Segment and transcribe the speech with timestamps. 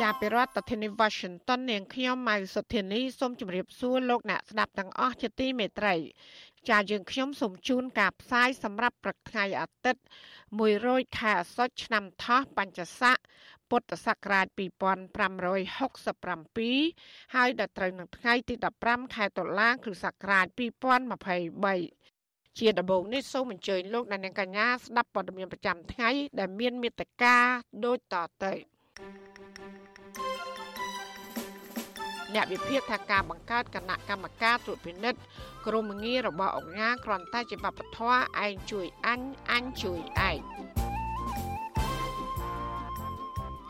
[0.00, 5.94] ចាប់ពីរដ្ឋធានី Washington នាងខ្ញុំម៉ៅសុធានីសូមជម្រាបសួរលោកអ្នកស្ដាប់ទាំងអស់ជាទីមេត្រី
[6.70, 10.02] ចាយើងខ្ញុំសូមជូនការផ្សាយសម្រាប់ព្រឹកថ្ងៃអាទិត្យ
[10.60, 13.16] 100ខែអាសត់ឆ្នាំថោះបញ្ញស័ក
[13.70, 18.54] ពុទ្ធសករាជ2567ហើយដល់ត្រូវនឹងថ្ងៃទី
[18.84, 20.46] 15ខែតុលាគ្រិស្តសករាជ
[21.52, 27.36] 2023ជាដំបូងនេះសូមអញ្ជើញលោកអ្នកនាងកញ្ញាស្ដាប់ព័ត៌មានប្រចាំថ្ងៃដែលមានមេត្តា
[27.84, 28.52] ដូចតទៅ
[32.34, 35.20] អ្នកវិភាគថាការបង្កើតគណៈកម្មការត្រួតពិនិត្យ
[35.66, 40.38] ក្រមងាររបស់អង្គការគ្រាន់តែជាបព្វធម៌ឯងជួយអញអញជួយឯង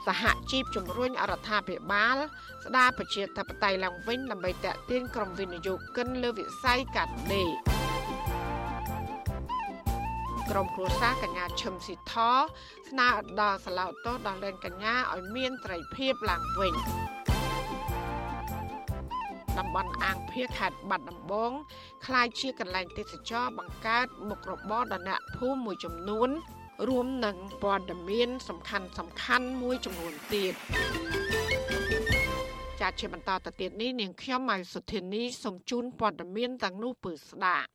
[0.07, 2.17] សហជីពជំរុញអរដ្ឋាភិបាល
[2.65, 7.51] ស្ដារប្រជាធិបតេយ្យឡើងវិញដើម្បីតេទៀងក្រុមវិនិយោគិនលើវិស័យកាត់ដេរ
[10.51, 12.15] ក្រុមគ្រួសារកញ្ញាឈឹមស៊ីធ
[12.89, 13.09] ស្នើ
[13.41, 16.75] ដល់សាឡោតោដល់លែងកញ្ញាឲ្យមានត្រីភាពឡើងវិញ
[19.58, 21.52] តំបន់អាងភៀខេត្តបាត់ដំបង
[22.06, 26.30] คล้ายជាកន្លែងទេសចរបង្កើតមុខរបរដល់អ្នកភូមិមួយចំនួន
[26.88, 30.54] រួមនឹងព័ត៌មានសំខាន់សំខាន់មួយចំនួនទៀត
[32.80, 37.68] ចាត់ជាបន្តទៅទៀតនេះនាងខ្ញុំម៉ៃសុធានីសូមជូនព័ត៌មានទាំងនោះពឺស្ដាប់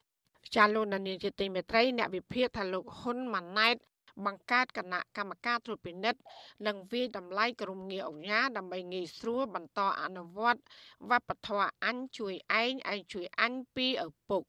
[0.54, 3.76] ចាលោកនានីជាទីមេត្រីអ្នកវិភាគថាលោកហ៊ុនម៉ាណែត
[4.25, 6.21] បង្កើតគណៈកម្មការត្រួតពិនិត្យ
[6.67, 10.61] និងវិយតម្លៃក្រមងារអង្គការដើម្បីងាយស្រួលបន្តអនុវត្ត
[11.09, 14.43] វប្បធម៌អញជួយឯងឯងជួយអញពីឪពុក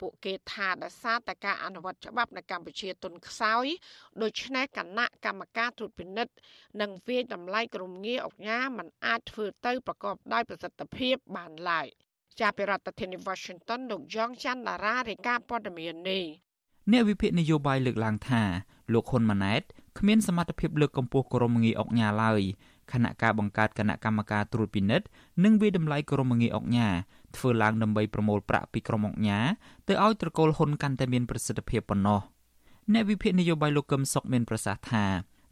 [0.00, 3.66] ពួកគេថាដោយសារតែការអនុវត្តច្បាប់នៅកម្ពុជាទុនខ្សោយ
[4.22, 6.34] ដូច្នេះគណៈកម្មការត្រួតពិនិត្យ
[6.80, 11.86] និងវិយតម្លៃក្រមងារអង្គការមិនអាចធ្វើទៅប្រកបដោយប្រសិទ្ធភាពបានឡើយ
[12.40, 16.24] ចាប់ពីរដ្ឋធានី Washington លោកយ៉ងច័ន្ទតារារាយការណ៍ព័ត៌មាននេះ
[16.92, 18.42] អ្នកវិភាគនយោបាយលើកឡើងថា
[18.92, 19.62] លោកហ៊ុនម៉ាណែត
[19.98, 22.42] គ្មានសមត្ថភាពលើកកម្ពស់ក្រមងារអង្គការឡើយ
[22.92, 25.06] ខណៈការបង្កើតគណៈកម្មការត្រួតពិនិត្យ
[25.44, 26.94] និងវិតម្លៃក្រមងារអង្គការ
[27.36, 29.46] ធ្វើឡើងដើម្បីប្រមូលប្រាក់ពីក្រុមអង្គការ
[29.88, 32.20] ទៅឲ្យត្រកូលហ៊ុនកាន់តែមានប្រសិទ្ធភាពប៉ុណ្ណោះ
[32.92, 35.04] អ្នកវិភាគនយោបាយលោកកឹមសុខមានប្រសាសន៍ថា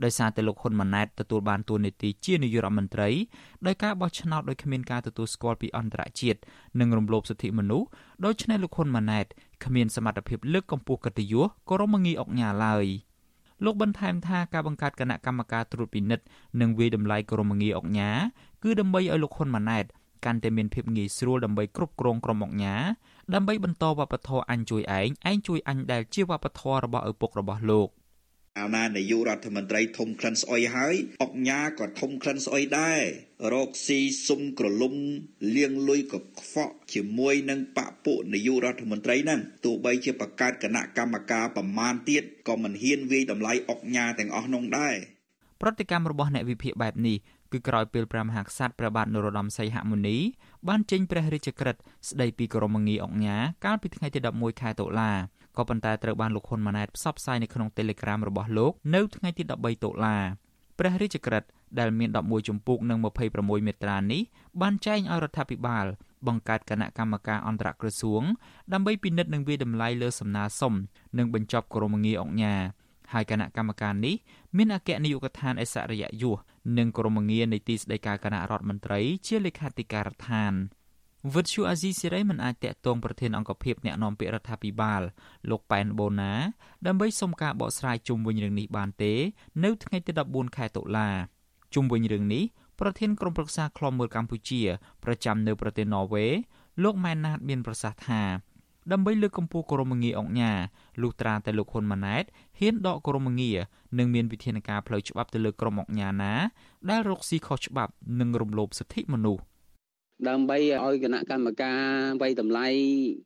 [0.04, 3.08] ដោយសារតែលោកហ៊ុនម៉ាណែតទទួលបានតួនាទីជានាយករដ្ឋមន្ត្រី
[3.66, 6.38] ដោយការបោះឆ្នោតដោយគ្មានការទទួលស្គាល់ពីអន្តរជាតិ
[6.80, 7.88] និងរំលោភសិទ្ធិមនុស្ស
[8.24, 9.26] ដូច្នេះលោកហ៊ុនម៉ាណែត
[9.64, 12.86] គ្មានសមត្ថភាពលើកកម្ពស់កិត្តិយសក្រមងារអង្គការឡើយ
[13.64, 16.24] លោកបន្ថែមថាការបង្កើតគណៈកម្មការត្រួតពិនិត្យ
[16.60, 18.18] និងវិយតម្លៃក្រមងារអង្គការ
[18.62, 19.84] គឺដើម្បីឲ្យលោកហ៊ុនម៉ាណែត
[20.24, 22.84] កាន់តែមានភាពងាយស្រួលដើម្បីគ្រប់គ្រងក្រុមអង្គការ
[23.34, 27.88] ដើម្បីបន្តវប្បធម៌អញជួយឯងឯងជួយអញដែលជាវប្បធម៌របស់ឪពុករបស់លោក
[28.58, 33.00] អាណានាយករដ្ឋមន្ត្រីធំក្លិនស្អុយហើយអុកញ៉ាក៏ធំក្លិនស្អុយដែរ
[33.54, 34.94] រកស៊ីសុំក្រលុំ
[35.56, 44.96] លៀងលុយក៏ខ្វក់ជាមួយនឹងបពពួកនាយករដ្ឋមន្ត្រីហ្នឹងទោះបីជាបង្កើតគណៈកម្មការប្រមាណទៀតក៏មិនហ៊ានវាយតម្លៃអុកញ៉ាទាំងអស់នោះដែរ
[45.62, 47.18] ប្រតិកម្មរបស់អ្នកវិភាគបែបនេះ
[47.52, 50.16] គឺក្រោយពេលព្រះមហាក្សត្រព្រះបាទនរោត្តមសីហមុនី
[50.68, 55.12] បានចេញព្រះរាជក្រឹត្យស្ដីពីក្រមងារអង្គការកាលពីថ្ងៃទី11ខែតុលា
[55.58, 60.16] ក៏ប៉ុន្តែត្រូវបានលោកហ៊ុនម៉ាណែតផ្សព្វផ្សាយនៅក្នុង Telegram របស់លោកនៅថ្ងៃទី13តុលា
[60.78, 61.48] ព្រះរាជក្រឹត្យ
[61.78, 62.98] ដែលមាន11ជំពូកនិង
[63.32, 64.22] 26មាត្រានេះ
[64.60, 65.86] បានចែងឲ្យរដ្ឋាភិបាល
[66.26, 68.22] បង្កើតគណៈកម្មការអន្តរក្រសួង
[68.72, 70.74] ដើម្បីពិនិត្យនិងវិយតម្លៃលើសំណើសុំ
[71.18, 72.62] និងបញ្ចប់ក្រមងារអង្គការ
[73.12, 74.14] ហើយគណៈកម្មការនេះ
[74.56, 76.38] មានអគ្គនាយកដ្ឋានអិសរិយយស
[76.78, 80.52] និងក្រមងារនៃទីស្តីការគណៈរដ្ឋមន្ត្រីជាលេខាធិការដ្ឋាន
[81.34, 85.02] វិទ្យុអាស៊ីសេរីមិនអាចតាក់ទងប្រធានអង្គភិបអ្នកណែនាំពាក្យរដ្ឋាភិបាល
[85.50, 86.32] លោកប៉ែនបូណា
[86.86, 89.12] ដើម្បីសុំការបកស្រាយជុំវិញរឿងនេះបានទេ
[89.64, 91.08] នៅថ្ងៃទី14ខែតុលា
[91.74, 92.44] ជុំវិញរឿងនេះ
[92.80, 94.60] ប្រធានក្រុមប្រឹក្សាខ្លំមើលកម្ពុជា
[95.04, 96.26] ប្រចាំនៅប្រទេសន័រវេ
[96.82, 98.22] លោកម៉ែនណាតមានប្រសាសន៍ថា
[98.92, 100.58] ដើម្បីលើកកម្ពស់ក្រមងារអង្គការ
[101.02, 102.24] លុះត្រាតែលោកហ៊ុនម៉ាណែត
[102.58, 103.58] ហ៊ានដកក្រមងារ
[103.98, 106.34] និងមានវិធានការផ្លូវច្បាប់ទៅលើក្រុមអង្គការណា
[106.90, 109.42] ដែលរកស៊ីខុសច្បាប់និងរំលោភសិទ្ធិមនុស្ស
[110.26, 111.82] ដើម្បីឲ្យគណៈកម្មការ
[112.22, 112.66] វ័យតម្លៃ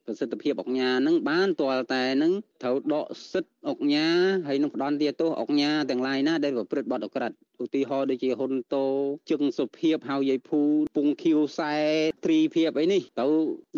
[0.06, 7.32] ប្រសិទ្ធភាពអង្គការនឹងបានទាល់តែនឹងត្រូវដកសិទ្ធិ អង្គការហើយនឹងផ្ដន់ទាទោសអង្គការទាំងឡាយណាដែលប្រព្រឹត្តបទអក្រិត
[7.62, 8.86] ឧទាហរណ៍ដូចជាហ៊ុនតូ
[9.30, 10.60] ជឹងសុភាពហៅយាយភូ
[10.96, 11.74] ពុងខៀវខ្សែ
[12.24, 13.26] ត្រីភាពអីនេះទៅ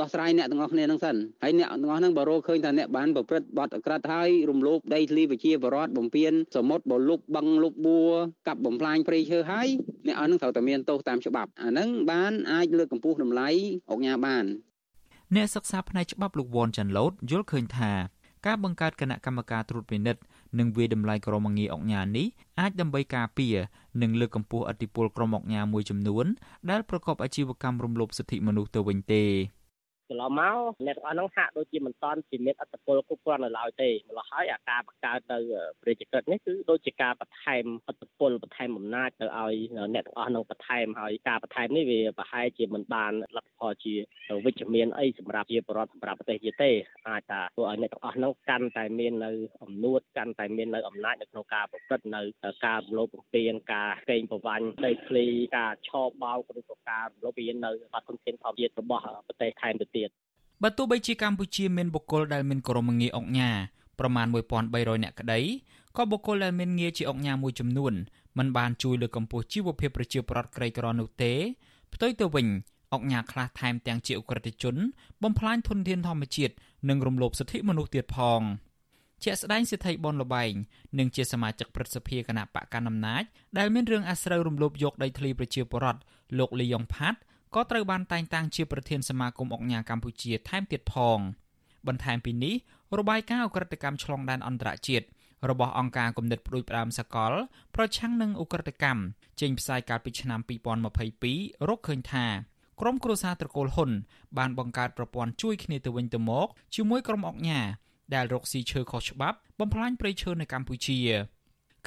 [0.00, 8.12] ដោះស្រាយអ្នកទាំងអស់គ្នានឹងសិនហើយអ្នកទាំងអស់ហ្នឹងបើរកឃើញថាអ្នកបានប្រព្រឹត្តបទអក្រិតហើយរំលោភដីធ្លីប្រជាពលរដ្ឋបំពេញសមុទ្របលុកបឹងលុកបួរ
[8.48, 9.68] កាប់បំផ្លាញព្រៃឈើហើយ
[10.06, 13.48] អ្នកអស់ហ្នឹងត្រូវតែមានទោសតាមច្បាប់អាហ្នឹងបានអាចលើកកម្កម្ពស់តម្លៃ
[13.90, 14.44] អង្គការបាន
[15.36, 17.92] អ្នកសិក្សាផ្នែកច្បាប់លោកវ៉ាន់ចាន់ឡូតយល់ឃើញថា
[18.46, 20.22] ការបង្កើតគណៈកម្មការត្រួតពិនិត្យ
[20.58, 22.26] និងវាយតម្លៃក្រមងារអង្គការនេះ
[22.60, 23.56] អាចដើម្បីការពារ
[24.02, 26.26] និងលើកកម្ពស់អធិបុលក្រមអង្គការមួយចំនួន
[26.70, 29.24] ដែលប្រកបអាជីវកម្មរំលោភសិទ្ធិមនុស្សទៅវិញទេ
[30.08, 30.56] កន្លងមក
[30.86, 35.38] អ្នកទាំងអស់ហ្នឹងហាក់ដូចជាមិនតាន់ជាមានអត្តពលគ្រប់គ្រាន់នៅឡើយទេម្ល៉េះហើយអាការបង្កើតទៅ
[35.82, 39.54] ប្រជាក្រិតនេះគឺដូចជាការបន្ថែមអត្តពលបន្ថែមអំណាចទៅឲ្យ
[39.94, 43.94] អ្នកទាំងអស់ហ្នឹងបន្ថែមហើយការបន្ថែមនេះវាប្រហែលជាមិនបានលទ្ធផលជា
[44.44, 46.70] វិជ្ជមានអីសម្រាប់ជាបរដ្ឋសម្រាប់ប្រទេសជាតិទេ
[47.08, 49.30] អាចថាធ្វើឲ្យអ្នកទាំងអស់ហ្នឹងកាន់តែមាននៅ
[49.62, 52.22] អំនួតកាន់តែមាននៅអំណាចនៅក្នុងការប្រព្រឹត្តនៅ
[52.66, 55.26] ការរំលោភបំពានការកេងប្រវ័ញ្ចដីធ្លី
[55.56, 60.03] ការឆោបបោកឬក៏ការរំលោភបំពាននៅបាត់ធនធានធម្មជាតិរបស់ប្រទេសថែមទៅទៀត
[60.62, 63.50] បើទោះបីជាកម្ពុជាមានបុគ្គលដែលមានក្រមងារអង្គញា
[63.98, 64.26] ប្រមាណ
[64.64, 65.40] 1300នាក់ក្តី
[65.96, 67.92] ក៏បុគ្គលដែលមានងារជាអង្គញាមួយចំនួន
[68.38, 71.32] មិនបានជួយលើកកម្ពស់ជីវភាពប្រជាពលរដ្ឋក្រីក្រនោះទេ
[71.94, 72.46] ផ្ទុយទៅវិញ
[72.94, 74.76] អង្គញាខ្លះថែមទាំងជាអ ுக ្រិតជន
[75.22, 76.54] បំផ្លាញធនធានធម្មជាតិ
[76.88, 78.42] និងរំលោភសិទ្ធិមនុស្សទៀតផង
[79.24, 80.52] ជាក់ស្ដែងសិទ្ធិបនលបែង
[80.98, 83.22] និងជាសមាជិកព្រឹទ្ធសភាគណៈបកកណ្ដាលអំណាច
[83.58, 86.00] ដែលមានរឿងអាស្រូវរំលោភយកដីធ្លីប្រជាពលរដ្ឋ
[86.38, 87.18] លោកលីយ៉ុងផាត់
[87.54, 91.18] ក៏ត្រូវបានតែងតាំងជាប្រធានសមាគមអង្គការកម្ពុជាថែមទៀតផង
[91.86, 92.54] បន្ថែមពីនេះ
[92.98, 95.06] របាយការណ៍អ ுக ្រិតកម្មឆ្លងដែនអន្តរជាតិ
[95.50, 97.32] របស់អង្គការគំនិតផ្ដួចផ្ដើមសកល
[97.74, 99.00] ប្រឆាំងនឹងអ ுக ្រិតកម្ម
[99.40, 100.40] ចេញផ្សាយកាលពីឆ្នាំ
[101.04, 102.26] 2022រកឃើញថា
[102.80, 103.90] ក្រុមគ្រួសារត្រកូលហ៊ុន
[104.38, 107.66] បានបង្កើតប្រព័ន្ធជួយគ្នាទៅវិញទៅមកជាមួយក្រុមអង្គការ
[108.14, 110.98] ដែលរកស៊ីឈើខុសច្បាប់បំផ្លាញព្រៃឈើនៅកម្ពុជា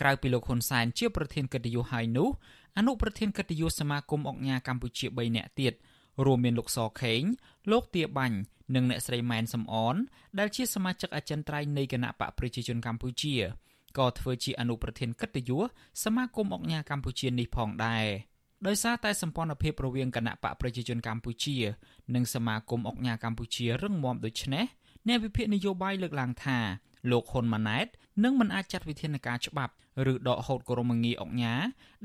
[0.01, 2.29] ក្រៅពីលោកហ៊ុនសែនជាប្រធានកិត្តិយសហើយនោះ
[2.77, 5.73] អនុប្រធានកិត្តិយសសមាគមអង្គការកម្ពុជា3នាក់ទៀត
[6.25, 7.21] រួមមានលោកសខេង
[7.71, 8.37] លោកទាបាញ់
[8.75, 9.95] និងអ្នកស្រីម៉ែនសំអន
[10.39, 13.35] ដែលជាសមាជិកអចិន្ត្រៃយ៍នៃគណៈបកប្រជាជនកម្ពុជា
[13.97, 15.61] ក៏ធ្វើជាអនុប្រធានកិត្តិយស
[16.03, 18.05] សមាគមអង្គការកម្ពុជានេះផងដែរ
[18.67, 21.57] ដោយសារតែសម្ព័ន្ធភាពរវាងគណៈបកប្រជាជនកម្ពុជា
[22.15, 24.65] និងសមាគមអង្គការកម្ពុជារឹងមាំដូច្នេះ
[25.07, 26.57] អ្នកវិភាគនយោបាយលើកឡើងថា
[27.11, 27.87] លោកហ៊ុនម៉ាណែត
[28.23, 29.73] នឹងមិនអាចចាត់វិធានការច្បាប់
[30.11, 31.55] ឬដកហូតគោរមងារអង្គញា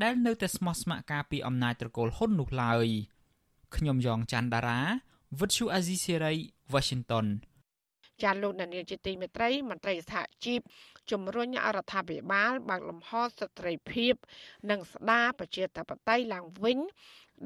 [0.02, 2.86] ដែលនៅតែស្មោះស្ម័គ្រការពីអំណាចត្រកូលហ៊ុននោះឡើយ
[3.76, 4.80] ខ្ញុំយ៉ងច័ន្ទដារា
[5.40, 6.34] វិទ្យុអាស៊ីសេរី
[6.72, 7.26] Washington
[8.22, 10.60] ចាលោកនានីជាទីមេត្រីមន្ត្រីសហជីព
[11.10, 14.14] ជំរុញអរដ្ឋាភិបាលបើកលំហសិទ្ធិភាព
[14.70, 16.78] និងស្ដារប្រជាធិបតេយ្យឡើងវិញ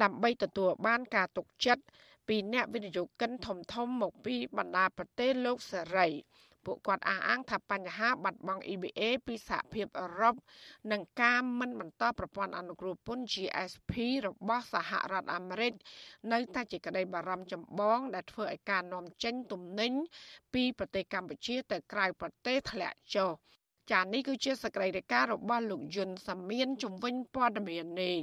[0.02, 1.84] ដើម្បីទទួលបានការទុកចិត្ត
[2.28, 6.08] ពីអ្នកវិនិយោគិនធំៗមកពីបណ្ដាប្រទេសលោកសេរី
[6.66, 10.34] ពួកគាត់អះអាងថាបញ្ហាបាត់បង់ EBA ពីសហភាពអឺរ៉ុប
[10.92, 13.92] និងការមិនបន្តប្រព័ន្ធអនុគ្រោះពន្ធ GSP
[14.26, 15.72] របស់សហរដ្ឋអាមេរិក
[16.32, 19.92] នៅតែជាក្តីបារម្ភចម្បងដែលធ្វើឲ្យការនាំចេញទំនិញ
[20.54, 23.30] ពីប្រទេសកម្ពុជាទៅក្រៅប្រទេសធ្លាក់ចុះ
[23.90, 28.16] ចា៎នេះគឺជាសកម្មភាពរបស់លោកយុនសាមៀនជំវិញព័ត៌មាននេះ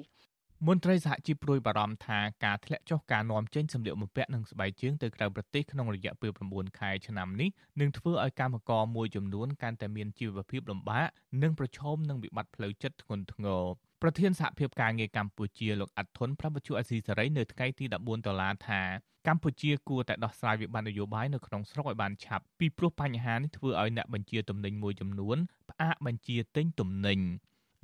[0.68, 7.50] មន្ត្រីសហជីពព្រួយបារម្ភថាការធ្លាក់ចុះការនាំចេញសម្លៀកបំពាក់និងស្បែកជើងទៅក្រៅប្រទេសក្នុងរយៈពេល9ខែឆ្នាំនេះ
[7.80, 11.08] នឹងធ្វើឲ្យកម្មករមួយចំនួនកាន់តែមានជីវភាពលំបាក
[11.44, 13.64] និងប្រឈមនឹងវិបត្តិផ្លូវចិត្តធ្ងន់ធ្ងរ
[14.02, 18.82] ប្រធានសហភាពការងារកម្ពុជាលោកអាត់ធុនប្រាប់វិទ្យុអេស៊ីសេរីនៅថ្ងៃទី14ដុល្លារថា
[19.28, 25.38] កម្ពុជាគួរតែដោះស្រាយវិបត្តិនយោបាយនៅក្នុងស្រុកឲ្យបានឆាប់ពីព្រោះបញ្ហានេះធ្វើឲ្យអ្នកបញ្ជាទំនិញមួយចំនួន
[25.70, 27.20] ផ្អាកបញ្ជាទិញទំនិញ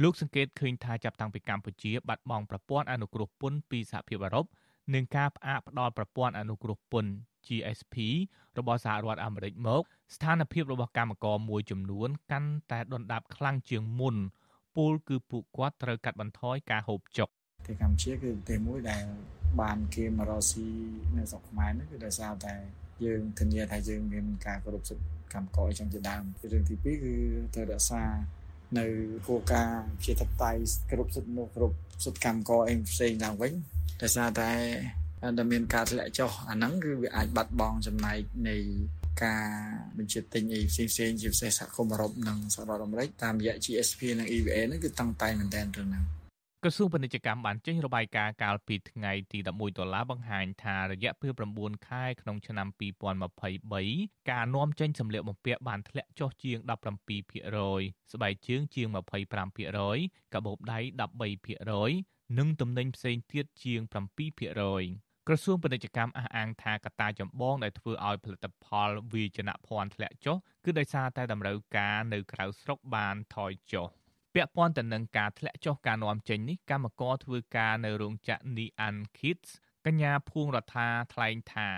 [0.04, 4.46] លោកសង្កេតឃើញថាចាប់តាំងពីកម្ពុជាបាត់បង់ប្រព័ន្ធអនុគ្រោះពន្ធពីសហភាពអឺរ៉ុប
[4.94, 7.12] និងការផ្អាកផ្ដល់ប្រព័ន្ធអនុគ្រោះពន្ធ
[7.48, 7.96] GSP
[8.58, 9.82] របស់សហរដ្ឋអាមេរិកមក
[10.16, 14.16] ស្ថានភាពរបស់កម្មករមួយចំនួន កាន់តែដុនដាបខ្លាំងជាងមុន
[14.76, 17.30] ពលគឺពួកគាត់ត្រូវកាត់បន្ថយការហូបចុក
[17.68, 19.04] ទីកម្ពុជាគឺប្រទេសមួយដែល
[19.62, 20.68] បានគេមករកស៊ី
[21.18, 22.54] នៅស្រុកខ្មែរនេះគឺដោយសារតែ
[23.04, 27.14] យើងធានាថាយើងមានការគោរពសិទ្ធិកម្មករអីចឹងជាដើមរឿងទី2គឺ
[27.54, 28.04] ត្រូវរក្សា
[28.78, 28.86] នៅ
[29.28, 30.52] គោលការណ៍ជាតបៃ
[30.92, 33.54] គ្រប់សិទ្ធិមនុស្សគ្រប់សិទ្ធិកម្មករអីផ្សេងឡើងវិញ
[34.02, 34.52] ដោយសារតែ
[35.38, 38.56] ដែលមានការធ្លាក់ចុះអាហ្នឹងគឺវាអាចបាត់បង់ចំណែកនៃ
[39.24, 39.46] ការ
[39.98, 46.06] បញ្ជាទិញអីផ្សេងផ្សេងជាពិសេសសហគមន៍អឺរ៉ុបនិងសហរដ្ឋអាមេរិកតាមរយៈ GSP និង EVA ហ្នឹងគឺតឹងតែងមែនទែនរឿងហ្នឹង
[46.64, 52.68] ក្រសួងពាណិជ្ជកម្មបានចេញរបាយការណ៍កាលពីថ្ងៃទី11ដុល្លារបង្ហាញថារយៈពេល9ខែក្នុងឆ្នាំ
[53.50, 56.58] 2023ការនាំចេញសម្លៀកបំពាក់បានធ្លាក់ចុះជាង
[57.36, 58.88] 17%ស្បែកជើងជាង
[59.62, 60.80] 25%កាបូបដៃ
[61.60, 63.82] 13%និងទំនិញផ្សេងទៀតជាង
[64.54, 73.90] 7%ក្រសួងពាណិជ្ជកម្មអះអាងថាកត្តាចម្បងដែលធ្វើឲ្យផលិតផលវាយនភ័ណ្ឌធ្លាក់ចុះគឺដោយសារតែតម្រូវការនៅក្រៅស្រុកបានថយចុះ
[74.34, 79.50] ពាក់ព័ន្ធទៅនឹងការធ្លាក់ចុះការនាំចេញនេះកម្មករធ្វើការនៅរោងចក្រ Nian Kids
[79.86, 81.70] កញ្ញាភួងរដ្ឋាថ្លែងថា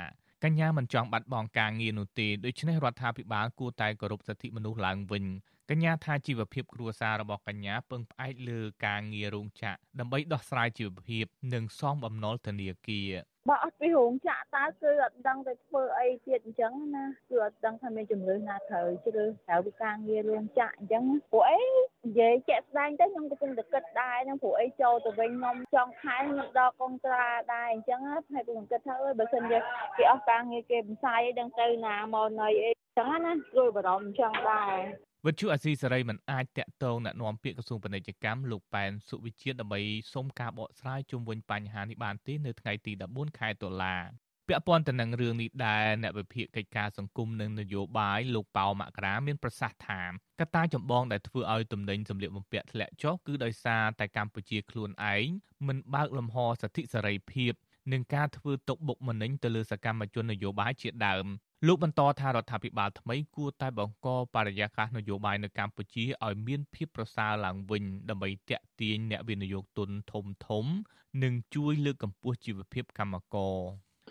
[0.44, 5.26] កញ្ញាមិនចង់បាត់បង់ការងារនោះទេដូច្នេះរដ្ឋាភិបាលគួរតែគោរពសិទ្ធិមនុស្សឡើងវិញ
[5.70, 13.12] កញ្ញាថាជីវភាពគ្រួសាររបស់កញ្ញាពឹងផ្អែកលើការងាររោងចក្រដើម្បីដោះស្រាយជីវភាពនិងសងបំណុលធនាគារ
[13.50, 21.60] បើអត់ពីរោងចក្រតើគឺអត់ដឹងទៅធ្វើអីទៀតអញ្ចឹងណាគឺអត់ដឹងថាមានជំរឿនណាត្រូវជ្រើសត្រូវពីការងាររោងចក្រអញ្ចឹងព្រោះអី
[22.06, 29.60] និយាយជាក់ស្ដែងទៅខ្ញុំកំពុងតែគិតដែរហ្នឹងព្រោះអីចូលទៅវិញខ្ញុំចង់ខែខ្ញុំដល់កុងត្រាដែរអញ្ចឹងហើយខ្ញុំគិតថាអើយបើសិនជា
[29.98, 34.78] គេអស់ការងារគេបន្សាយអីដឹងទៅណាមកណីអីចឹងណាព្រួយបារម្ភអញ្ចឹងដែរ
[35.28, 39.82] វិទ្យុអាស៊ីសេរីមិនអាចតាក់ទងណែនាំពាក្យក្រសួងពាណិជ្ជកម្មលោកប៉ែនសុវិជាតិដើម្បី
[40.14, 43.96] សុំការបកស្រាយជុំវិញបញ្ហានេះបានទេនៅថ្ងៃទី14ខែតុលា
[44.48, 50.02] ពាក់ព័ន្ធទៅនឹងរឿងនេះដែរអ្នកវិភាគកិច្ចការសង្គមនិងនយោបាយលោកប៉ៅមករាមានប្រសាសន៍ថា
[50.40, 55.28] កត្តាចម្បងដែលធ្វើឲ្យទំនិញសម្លៀកបំពាក់ធ្លាក់ចុះគឺដោយសារតែកម្ពុជាខ្លួនឯង
[55.68, 57.54] មិនបើកលំហសិទ្ធិសេរីភាព
[57.92, 61.26] និងការធ្វើទុកបុកម្នេញទៅលើសកម្មជននយោបាយជាដើម
[61.68, 70.66] លោកបន្តថារដ្ឋាភិបាលថ្មីគួរតែបង្កបរិយាកាសនយោបាយនៅកម្ពុជាឲ្យមានភាពប្រសើរឡើងវិញដើម្បីទាក់ទាញអ្នកវិនិយោគទុនធំធំ
[71.24, 73.58] និងជួយលើកកម្ពស់ជីវភាពកម្មករ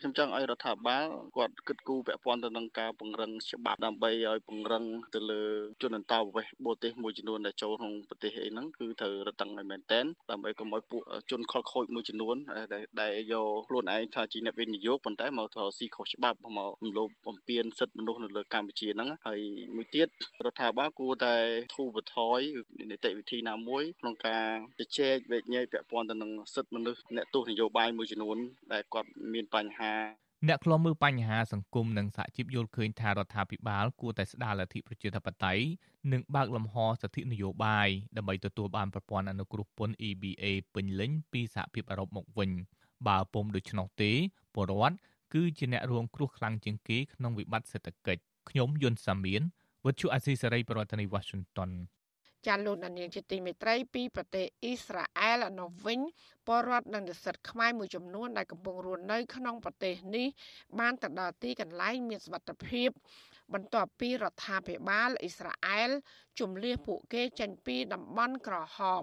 [0.01, 5.43] ខ្ញុំចង់ឲ្យរដ្ឋាភិបាលគាត់គិតគូរពាក់ព័ន្ធទៅនឹងការពង្រឹងច្បាប់ដើម្បីឲ្យពង្រឹងទៅលើ
[5.83, 12.37] ជនអន្តោប្រវេសន៍បរទេសមួយចំនួនដែលចូលក្នុងប្រទេសអីហ្នឹងគឺត្រូវរឹតបន្តឹងឲ្យមែនតែនដើម្បីកុំឲ្យពួកជនខលខូចមួយចំនួន
[13.01, 19.41] ដែលយកខ្លួនឯងថាជាអ្នកវិនិយោគប៉ុន្តែមកធ្វើស៊ីខុសច្បាប់មករំលោភបំពានសិទ្ធិមនុស្សនៅលើកម្ពុជាហ្នឹងហើយ
[19.77, 20.09] មួយទៀត
[20.45, 21.35] រដ្ឋាភិបាលគួរតែ
[21.75, 22.41] ធូរបន្ថយ
[22.91, 24.47] នីតិវិធីណាមួយក្នុងការ
[24.79, 28.39] ជជែកវែកញែកពាក់ព័ន្ធទៅនឹងសិទ្ធិមនុស្សអ្នកទស្សនយោបាយមួយចំនួន
[28.73, 29.90] ដែលគាត់មានបញ្ហា
[30.49, 35.65] អ្នកខ្លំមើលបញ្ហាសង្គមនិងសហជីពយល់ឃើញថារដ្ឋាភិបាលគួរតែស្ដារលទ្ធិប្រជាធិបតេយ្យ
[36.13, 40.45] និងបើកលំហសិទ្ធិនយោបាយដើម្បីទទួលបានប្រព័ន្ធអនុគ្រោះពន្ធ EBA
[40.75, 42.51] ពេញលេញពីសហភាពអឺរ៉ុបមកវិញ
[43.09, 44.13] បើពុំដូច្នោះទេ
[44.55, 44.97] ពលរដ្ឋ
[45.35, 49.43] គឺជាអ្នករងគ្រោះខ្លាំងជាងគេក្នុងវិបត្តិសេដ្ឋកិច្ចខ្ញុំយុនសាមៀន
[49.87, 51.71] វិទ្យុអាស៊ីសេរីប្រធានាធិបតី Washington
[52.47, 56.01] ចាលោកនាងជាទីមេត្រីពីប្រទេសអ៊ីស្រាអែលនៅវិញ
[56.47, 60.27] ពលរដ្ឋនិងនិស្សិតខ្មែរមួយចំនួនដែលកំពុងរស់នៅក្នុងប្រទេសនេះ
[60.79, 62.89] បានទៅដល់ទីកន្លែងមានសុវត្ថិភាព
[63.55, 65.91] បន្ទាប់ពីរដ្ឋាភិបាលអ៊ីស្រាអែល
[66.41, 69.03] ជំលះពួកគេចេញពីតំបន់ក្រហម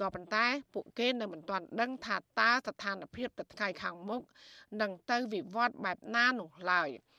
[0.00, 4.22] ក៏ប៉ុន្តែពួកគេនៅមិនទាន់ដឹងថាតើស្ថានភាពទៅថ្ងៃខាងមុខ
[4.80, 6.88] នឹងទៅវិវត្តបែបណានោះឡើយ។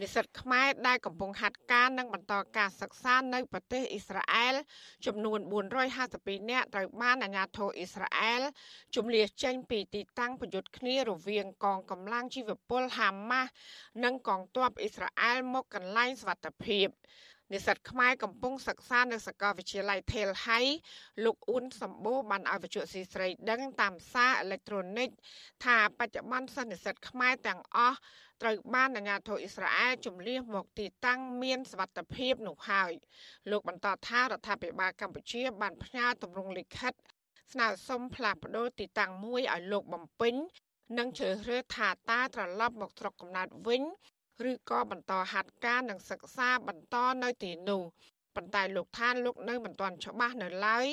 [0.00, 4.54] និស្សិតខ្មែរដែលកំពុងហាត់ការនិងបន្តការសិក្សានៅប្រទេសអ៊ីស្រាអែល
[5.06, 5.38] ចំនួន
[5.94, 8.42] 452នាក់ត្រូវបានអាជ្ញាធរអ៊ីស្រាអែល
[8.96, 13.50] ជំលៀសចេញពីទីតាំងប្រយុទ្ធគ្នារវាងកងកម្លាំងជីវពលហាម៉ាស់
[14.04, 16.88] និងកងទ័ពអ៊ីស្រាអែលមកកន្លែងសវត្ថភាព
[17.52, 20.66] និស្សិតខ្មែរកំពុងសិក្សានៅសាកលវិទ្យាល័យ Tel Hai
[21.24, 25.08] លោកអ៊ុនសម្បូរបានឲ្យវិទ្យុស៊ីស្រីដឹងតាមសារអេឡិចត្រូនិក
[25.64, 27.98] ថាបច្ចុប្បន្នសិស្សនិស្សិតខ្មែរទាំងអស់
[28.42, 32.92] ត្រូវបានអាជ្ញាធរអ៊ីស្រាអែលជំលះមកទីតាំងមានសវត្ថភាពនោះហើយ
[33.50, 36.92] លោកបន្តថារដ្ឋាភិបាលកម្ពុជាបានផ្ញើទម្រង់លិខិត
[37.52, 40.34] ស្នើសុំផ្លាស់ប្តូរទីតាំងមួយឲ្យលោកបំពេញ
[40.98, 43.82] និងជ្រើសរើសថាតើត្រឡប់មកស្រុកកំណើតវិញ
[44.50, 47.82] ឬក៏បន្តហាត់ការនិងសិក្សាបន្តនៅទីនោះ
[48.36, 50.86] ប៉ុន្តែលោកថាលោកនៅមិនទាន់ច្បាស់នៅឡើយ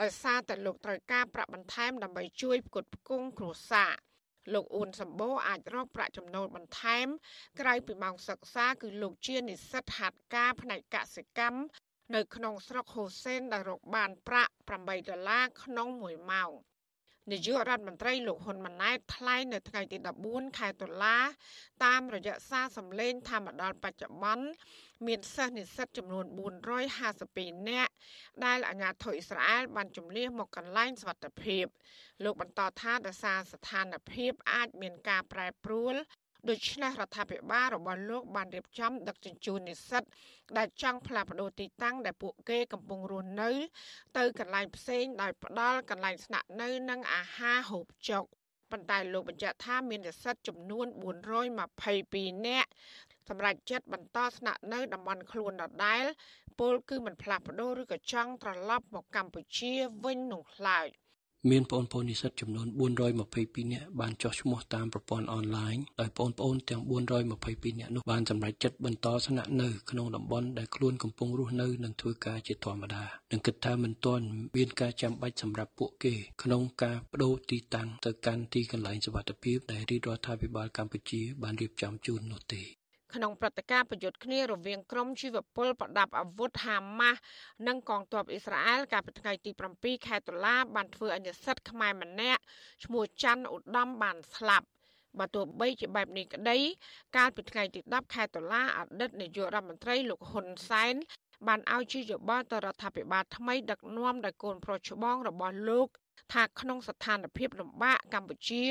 [0.00, 3.94] ដោយសារតែលោកត្រូវការប្រាក់បន្ថែមដើម្បីជួយផ្គត់ផ្គង់គ្រួសារ
[4.54, 7.06] លោកអ៊ូនសម្បូរអាចរកប្រាក់ចំណូលបន្ថែម
[7.60, 11.60] ក្រៅពីម៉ោងសិក្សាគឺលោកជានិស្សិតហាត់ការផ្នែកកសិកម្ម
[12.14, 16.52] នៅក្នុងស្រុកហូសេនដែលរកបានប្រាក់8ដុល្លារក្នុងមួយម៉ោង
[17.32, 21.18] នាយករដ្ឋមន្ត្រីលោកហ៊ុនម៉ាណែតថ្លែងនៅថ្ងៃទី14ខែតុលា
[21.84, 24.46] តាមរយៈសារសម្លេងធម្មដល់បច្ចុប្បន្ន
[25.06, 26.26] មានសិស្សនិស្សិតចំនួន
[26.96, 27.92] 452នាក់
[28.44, 31.64] ដែលអាជ្ញាធរអ៊ីស្រាអែលបានជំនះមកកន្លែងសវត្ថភាព
[32.24, 35.94] លោកបន្តថាដោយសារស្ថានភាពអាចមានការប្រែប្រួល
[36.50, 40.02] ដូច្នេះរដ្ឋាភិបាលរបស់លោកបានរៀបចំដឹកជញ្ជូននិស្សិត
[40.56, 43.50] ដែលចង់ផ្លាស់ប្តូរទីតាំងដែលពួកគេកំពុងរស់នៅ
[44.16, 48.24] ទៅកន្លែងផ្សេងដោយផ្ដល់កន្លែងស្នាក់នៅនិងអាហារហូបចុក
[48.70, 50.86] ប៉ុន្តែលោកបញ្ជាក់ថាមាននិស្សិតចំនួន
[51.66, 52.70] 422នាក់
[53.28, 56.04] សម្រាប់ចិត្តបន្តស្នាក់នៅតំបន់ខ្លួនដដែល
[56.58, 59.72] ពលគឺមិនផ្លាស់ប្ដូរឬក៏ចង់ត្រឡប់មកកម្ពុជា
[60.04, 60.88] វិញនោះឡើយ។
[61.50, 62.66] មានបងប្អូននិស្សិតចំនួន
[63.18, 74.24] 422នាក់បានចុះឈ្មោះតាមប្រព័ន្ធអនឡាញដោយបងប្អូនទាំង422នាក់នោះបានសម្រេចចិត្តបន្តស្នាក់នៅក្នុងតំបន់ដែលខ្លួនកំពុងរស់នៅនិងធ្វើការជាធម្មតានិងគិតថាមិនទាន់
[74.56, 82.64] មានការចាំបាច់សម្រាប់ពួកគេក្នុងការបដូរទីតាំងទៅកាន់ទីកន្លែងសុវត្ថិភាពដែលរាជរដ្ឋាភិបាលកម្ពុជាបានរៀបចំជូននោះទេ
[83.14, 87.20] ក្នុងព្រឹត្តិការណ៍ប្រយុទ្ធគ្នារវាងក្រុមជីវពលប្រដាប់អាវុធហាម៉ាស់
[87.66, 92.40] និងកងទ័ពអ៊ីស្រាអែលកាលពីថ្ងៃទី7ខែតុលាបានធ្វើឲ្យនិស្សិតខ្មែរម្នាក់
[92.84, 94.66] ឈ្មោះច័ន្ទឧត្តមបានស្លាប់
[95.18, 96.58] បើទោះបីជាបែបនេះក្តី
[97.16, 100.94] កាលពីថ្ងៃទី10ខែតុលាអតីតនាយករដ្ឋមន្ត្រីលោកហ៊ុនសែន
[101.46, 105.88] បានឲ្យជាយោបល់ទៅរដ្ឋាភិបាលថ្មីដឹកនាំដោយកូនប្រុសច្បងរបស់លោក
[106.32, 108.64] ថាក្នុងស្ថានភាពលំបាកកម្ពុជា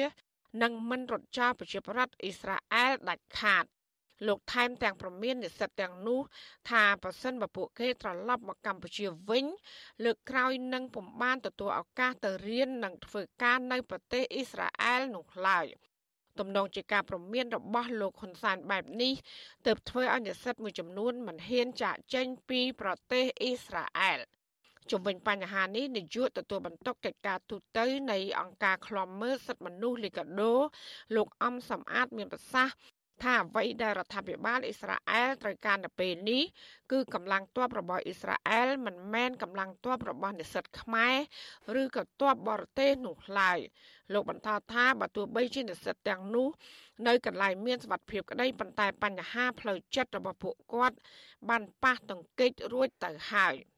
[0.61, 3.65] និងមិនរត់ចោលប្រជាប្រដ្ឋអ៊ីស្រាអែលដាច់ខាត
[4.27, 6.21] លោកថែមទាំងប្រមាននិស្សិតទាំងនោះ
[6.69, 9.45] ថាប្រសិនបើពួកគេត្រឡប់មកកម្ពុជាវិញ
[10.03, 15.65] លើកក្រោយនឹងពុំបានទទួលឱកាសទៅរៀននិងធ្វើការនៅប្រទេសអ៊ីស្រាអែលនោះឡើយ
[16.39, 19.13] ទំនងជាការប្រមានរបស់លោកហ៊ុនសែនបែបនេះ
[19.65, 24.19] ទើបធ្វើឲ្យនិស្សិតមួយចំនួនមិនហ៊ានចាកចេញពីប្រទេសអ៊ីស្រាអែល
[24.91, 27.79] ជុំវិញបញ្ហានេះនាយកទទួលបន្ទុកកិច្ចការទូត
[28.11, 30.53] នៃអង្គការឃ្លាំមើលសិទ្ធិមនុស្សលីកាដូ
[31.15, 32.75] លោកអំសំអាតមានប្រសាសន៍
[33.23, 36.43] ថាអ្វីដែលរដ្ឋាភិបាលអ៊ីស្រាអែលត្រូវការនៅពេលនេះ
[36.91, 41.07] គឺកម្លាំងទ័ពរបស់អ៊ីស្រាអែលមិនមែនកម្លាំងទ័ពរបស់និស្សិតខ្មែ
[41.75, 43.59] រឬក៏ទ័ពបរទេសនោះឡើយ
[44.13, 46.47] លោកបន្តថាបើទោះបីជានិស្សិតទាំងនោះ
[47.07, 50.97] នៅកន្លែងមានសុវត្ថិភាពក្តីប៉ុន្តែបញ្ហាផ្លូវចិត្តរបស់ពួកគាត់
[51.49, 53.55] បានប៉ះទង្គិចរួចទៅហើយ។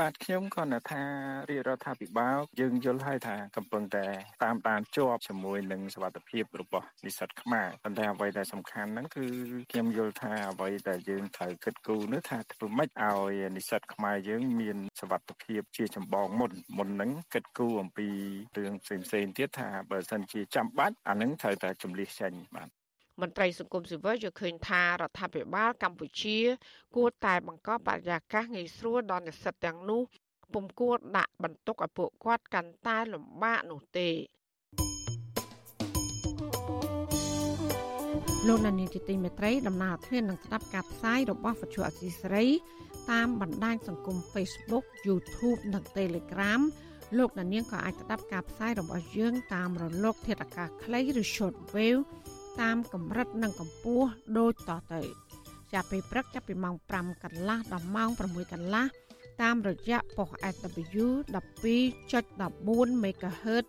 [0.00, 1.02] បាទខ្ញុំក៏នៅថា
[1.50, 4.06] រាជរដ្ឋាភិបាលយើងយល់ហើយថាកំពុងតែ
[4.44, 9.24] តាមដានជាប់ជាមួយនឹងសវត្ថភាពរបស់និស្សិតខ្មែរប៉ុន្តែអ្វីដែលសំខាន់ហ្នឹងគឺ
[9.72, 18.08] ខ្ញុំយល់ថាអ្វីដែលយើងត្រូវគិតគូរនោះថាធ្វើម៉េចឲ្យនិស្សិតខ្មែរយើងមានសវត្ថភាពជាចម្បងមុនមុនហ្នឹងគិតគូរអំពី
[18.56, 22.81] រឿងផ្សេងផ្សេងទៀតថាបើសិនជាចាំបាច់អាហ្នឹងត្រូវតែជំលះចេញបាទ
[23.20, 26.38] មន្ត្រីសង្គមស៊ីវិលយល់ឃើញថារដ្ឋាភិបាលកម្ពុជា
[26.96, 30.02] គួរតែបង្កបរិយាកាសងាយស្រួលដល់និស្សិតទាំងនោះ
[30.52, 34.08] ពុំគួរដាក់បន្ទុកឲ្យពួកគាត់កាន់តែលំបាកនោះទេ
[38.48, 42.46] លោកនានីជាទីមេត្រីដំណើរធាននឹងស្ដាប់ការផ្សាយរបស់វិទ្យុអសីសេរី
[43.10, 46.60] តាមបណ្ដាញសង្គម Facebook YouTube និង Telegram
[47.18, 52.00] លោកនាងក៏អាចស្ដាប់ការផ្សាយរបស់យើងតាមរលក ធាតុអាកាសខ្លីឬ Shortwave
[52.60, 55.00] តាមកម្រិតនិងកម្ពស់ដូចតទៅ
[55.72, 58.84] ចាប់ពីព្រឹកចាប់ពីម៉ោង5កន្លះដល់ម៉ោង6កន្លះ
[59.42, 63.64] តាមរយៈប៉ុស SW 12.14 MHz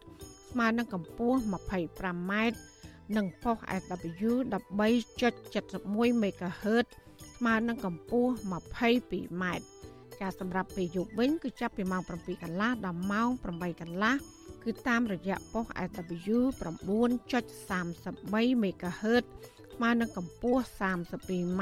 [0.52, 2.34] ស្មើនឹងកម្ពស់ 25m
[3.17, 6.86] និងប៉ុស SW 13.71 MHz
[7.36, 9.43] ស្មើនឹងកម្ពស់ 22m
[10.22, 14.15] ការសម្រាប់ពេលយប់វិញគឺចាប់ពីម៉ោង7កន្លះដល់ម៉ោង8កន្លះ
[14.65, 19.23] គឺតាមរយៈប៉ុស SW 9.33 MHz
[19.73, 21.62] ស្មើនឹងកម្ពស់ 32m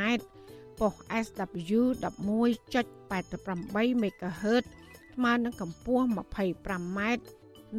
[0.79, 0.93] ប៉ុស
[1.25, 4.63] SW 11.88 MHz
[5.15, 6.99] ស្មើនឹងកម្ពស់ 25m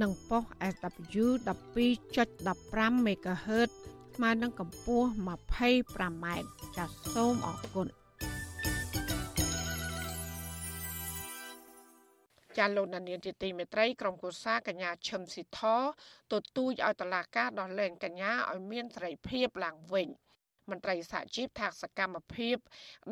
[0.00, 0.42] និងប៉ុស
[0.74, 3.70] SW 12.15 MHz
[4.14, 6.26] ស្មើនឹងកម្ពស់ 25m
[6.76, 7.86] ចាសសូមអរគុណ
[12.58, 15.60] ចាលោកនានីជាទីមេត្រីក្រុមគូសាកញ្ញាឈឹមស៊ីធ
[16.32, 20.08] ទទូចឲ្យតឡាការដោះលែងកញ្ញាឲ្យមានសេរីភាពឡើងវិញ
[20.70, 22.56] មន្ត្រីសហជីពថាសកម្មភាព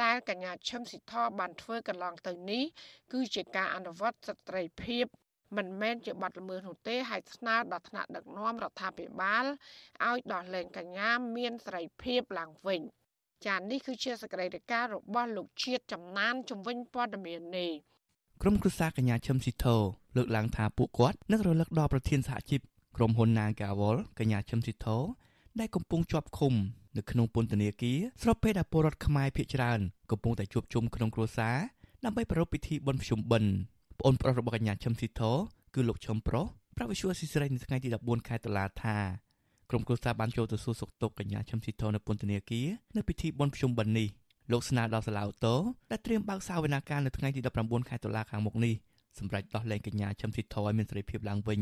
[0.02, 2.64] ដែលកញ្ញាឈឹមស៊ីធបានធ្វើកន្លងទៅនេះ
[3.12, 5.06] គឺជាការអនុវត្តសិទ្ធិសេរីភាព
[5.56, 9.44] មិនមែនជាបាត់ល្មើសនោះទេហើយស្នើដល់ថ្នាក់ដឹកនាំរដ្ឋាភិបាល
[10.08, 12.80] ឲ្យដោះលែងកញ្ញាមានសេរីភាពឡើងវិញ
[13.46, 17.72] ចា៎នេះគឺជាសកម្មភាពរបស់លោកជាតិចំណានជំវិញព័ត៌មាននេះ
[18.42, 19.66] ក្រុមគ្រួសារកញ្ញាឈឹមស៊ីធ
[20.16, 22.60] លើកឡើងថាពួកគាត់នឹងរលឹកដល់ប្រធានសហជីព
[22.96, 24.86] ក្រុមហ៊ុន Nagawal កញ្ញាឈឹមស៊ីធ
[25.60, 26.54] ដែលកំពុងជាប់ឃុំ
[26.96, 31.56] នៅក្នុងពន្ធនាគារស្របពេលដែលពលរដ្ឋខ្មែរភៀសច្រើនកំពុងតែជួបជុំក្នុងគ្រួសារ
[32.04, 33.52] ដើម្បីប្រារព្ធពិធីបុណ្យភ្ជុំបិណ្ឌ
[33.98, 35.22] ប្អូនប្រុសរបស់កញ្ញាឈឹមស៊ីធ
[35.74, 38.96] គឺលោកឈឹមប្រុសប្រាវិសុអស៊ីសេរីនៅថ្ងៃទី14ខែតុលាថា
[39.70, 44.08] ក្រុមគ្រួសារបានចូលទៅសួរសុខទុក្ខកញ្ញាឈឹមស៊ីធនៅពន្ធនាគារនៅពិធីបុណ្យភ្ជុំបិណ្ឌនេះ
[44.52, 45.54] លោកស្នើដល់សាឡាអូតូ
[45.90, 48.74] ដែលត្រៀមបើកសាវនាការនៅថ្ងៃទី19ខែតុលាខាងមុខនេះ
[49.18, 51.60] សម្រាប់ដោះលែងកញ្ញាឈឹមស៊ីធឲ្យមានសេរីភាពឡើងវិញ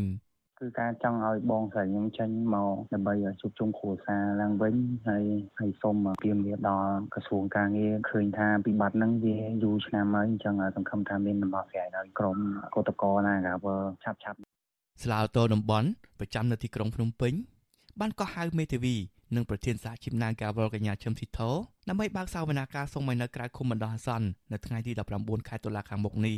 [0.60, 4.74] គឺការចង់ឲ្យបងស្រីខ្ញុំចេញមកដើម្បីជួបជុំគ្រួសារឡើងវិញ
[5.08, 5.24] ហើយ
[5.60, 12.38] ហើយសូមពីមលាដល់ក្រសួងការងារឃើញថាពិបត្តិហ្នឹងវាយូរឆ្នាំហើយអញ្ចឹងសង្ឃឹមថាមានដំណោះស្រាយដល់ក្រម
[12.74, 13.74] កោតកោណាកាបើ
[14.04, 14.38] ឆាប់ឆាប់
[15.02, 17.32] ស្លាវតតំបន់ប្រចាំនៅទីក្រុងភ្នំពេញ
[18.00, 18.94] បានកោះហៅមេធាវី
[19.34, 21.40] និងប្រធានសហជីព Nagawal កញ្ញាឈឹមស៊ីធ
[21.88, 26.36] ដើម្បីបើកសវនាការសូមឲ្យនៅក្រៅឃុំបណ្ដោះអាសន្ននៅថ្ងៃទី19ខែតុលាខាងមុខនេះ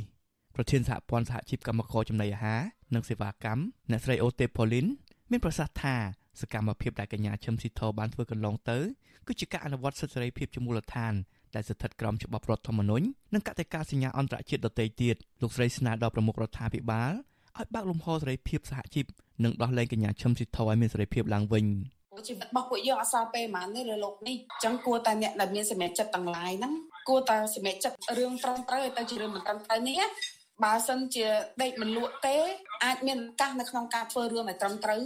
[0.57, 2.61] ប្រធានសហព័ន្ធសហជីពកម្មករចំណីអាហារ
[2.94, 4.87] និងសេវាកម្មអ្នកស្រីអូតេប៉ូលីន
[5.31, 5.94] មានប្រសាសន៍ថា
[6.40, 8.79] សកម្មភាពដែលកញ្ញាឈឹមស៊ីធបានធ្វើកន្លងទៅ
[9.26, 11.12] គឺជាការអនុវត្តសិទ្ធិសេរីភាពជាមូលដ្ឋាន
[11.55, 17.12] ដែលស្ថិតក្រោមច្បាប់រដ្ឋធម្មនុញ្ញនិងកតិកាសញ្ញាអន្តរជាតិដទៃទៀតលោកស្រីស្នើដល់ប្រមុខរដ្ឋាភិបាល
[17.59, 19.05] ឲ្យបើកលំហសេរីភាពសហជីព
[19.44, 21.64] និងដោះលែងកញ្ញាឈឹមស៊ីធឲ្យមានសេរីភាពឡើងវិញ។
[22.29, 26.73] ជីវិតរបស់ពួកយើងអសល់ពេលប៉ុន្មានទេលើលោកនេះអញ្ចឹងគួរតែអ្នកដែលមានសម្រេចចិត្តទាំងឡាយហ្នឹង
[27.09, 30.03] គួរតែសម្រេចចិត្តរឿងត្រឹមត្រូវទៅជារឿងមិនត្រឹមត្រូវនេះ
[30.65, 31.27] បើសិនជា
[31.63, 32.37] ដេកមិនលក់ទេ
[32.85, 35.01] អាចមានឱកាសនៅក្នុងការធ្វើរឿងឲ្យត្រឹមត្រូវ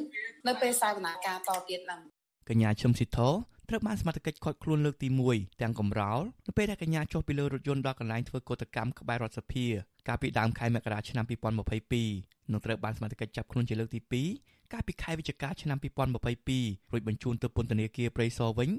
[0.48, 2.00] នៅពេលសាវនាការតទៀតហ្នឹង
[2.48, 3.28] កញ្ញាឈឹមស៊ីធោ
[3.68, 9.66] ត្រូវបានសមាជិកខាត់ខ្លួនលើកទី1ទាំងកំរោលនៅពេលដែលកញ្ញាចុះពីលើរថយន្តដល់កន្លែងធ្វើកោតកម្មក្បែររដ្ឋសភា
[10.08, 14.00] កាលពីដើមខែមករាឆ្នាំ2022នឹងត្រូវបានសមាជិកចាប់ខ្លួនជាលើកទី
[14.30, 15.78] 2 កាលពីខែវិច្ឆិកាឆ្នាំ
[16.34, 18.70] 2022រួចបញ្ជូនទៅពន្ធនាគារព្រៃសរវិញ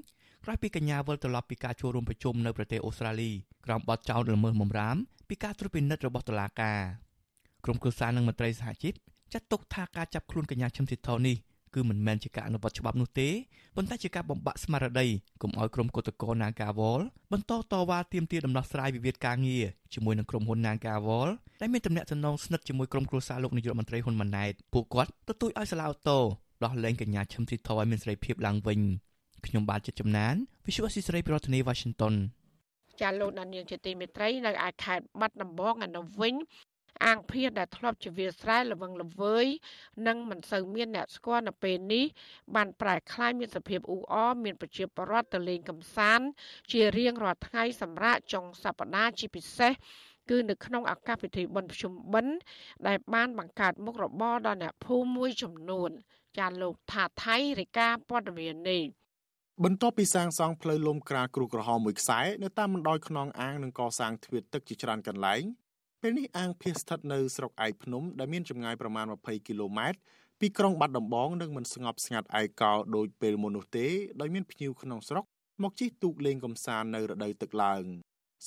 [0.43, 3.31] ក្រោយពីកញ្ញាវិលត្រឡប់ពីការចូលរួមប្រជុំនៅប្រទេសអូស្ត្រាលី
[3.65, 4.97] ក្រោមបទចោទល្មើសបំរាម
[5.29, 6.79] ពីការត្រួតពិនិត្យរបស់តុលាការ
[7.65, 8.93] ក្រុមគ្រួសារនិងមន្ត្រីសហជីព
[9.33, 11.37] ចាត់ទុកថាការចាប់ខ្លួនកញ្ញាឈឹមស៊ីថោនេះ
[11.75, 13.29] គឺមិនមែនជាការអនុវត្តច្បាប់នោះទេ
[13.75, 15.07] ប៉ុន្តែជាការបំបាក់ស្មារតី
[15.41, 21.29] កុំឲ្យក្រុមគឧតកោ Nagawal បន្តតវ៉ាទាមទារដំណោះស្រាយវិវាទការងារជាមួយនឹងក្រុមហ៊ុន Nagawal
[21.61, 26.19] ដែលមានទំនាក់ទំនងស្និទ្ធជាមួយក្រុមគ្រួសារលោកនាយករដ្ឋមន្ត្រីហ៊ុនម៉ាណែតពួកគាត់ទទូចឲ្យសាឡាអូតូ
[26.63, 28.79] ដោះលែងកញ្ញាឈឹមស៊ីថោឲ្យមានសេរីភាពឡើងវិញ
[29.45, 30.35] ខ្ញុំបាទចិត្តចំណាន
[30.65, 32.13] Visual Assisray ប្រធានាទី Washington
[33.01, 36.33] ចាលោកដានៀងជាទីមេត្រីនៅឯខេត្តបាត់ដំបងឯនោះវិញ
[37.03, 39.45] អាងភៀសដែលធ្លាប់ជាវាលស្រែល្វឹងល្វើយ
[40.07, 42.05] និងមិនសូវមានអ្នកស្គាល់នៅពេលនេះ
[42.55, 46.27] បានប្រែក្លាយមានសភាពអ៊ូអរមានប្រជាពលរដ្ឋទៅលេងកម្សាន្ត
[46.71, 49.73] ជារៀងរាល់ថ្ងៃសម្រាប់ចុងសប្តាហ៍ជាពិសេស
[50.29, 52.35] គឺនៅក្នុងឱកាសពិធីបុណ្យភ្ជុំបិណ្ឌ
[52.87, 55.89] ដែលបានបង្កើតមុខរបរដល់អ្នកភូមិមួយចំនួន
[56.37, 58.83] ចាលោកថាថៃរាយការណ៍ព័ត៌មាននេះ
[59.63, 65.43] បន្ទាប់ពីសាងសង់ផ្លូវលំក្រាលគ្រូក្រហមមួយខ្សែនៅតាមបណ្ដោយខ្នងអាងនិងកសាងទ្វារទឹកជាច្រើនកន្លែង
[66.07, 69.97] ពេលនេះអាងភៀសស្ថិតនៅស្រុកឯកភ្នំដែលមានចម្ងាយប្រមាណ20គីឡូម៉ែត្រ
[70.39, 73.87] ពីក្រុងបាត់ដំបងនិងមិនស្ងប់ស្ងាត់ឯកោដូចពេលមុននោះទេ
[74.21, 75.25] ដោយមានភ្ញៀវក្នុងស្រុក
[75.63, 77.83] មកជិះទូកលេងកំសាន្តនៅរដូវទឹកឡើង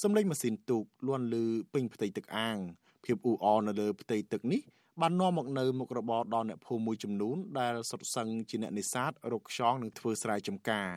[0.03, 1.45] សម្លេងម៉ាស៊ីនទូកលាន់លឺ
[1.75, 2.59] ពេញផ្ទៃទឹកអាង
[3.05, 4.63] ភាពអ៊ូអរនៅលើផ្ទៃទឹកនេះ
[5.01, 10.91] បាននាំមកនៅមុខរបរដល់អ្នកភូមិមួយចំនួនដែលសុទ្ធសឹងជាអ្នកនេសាទរកខ្យងនិងធ្វើស្រែចម្ការ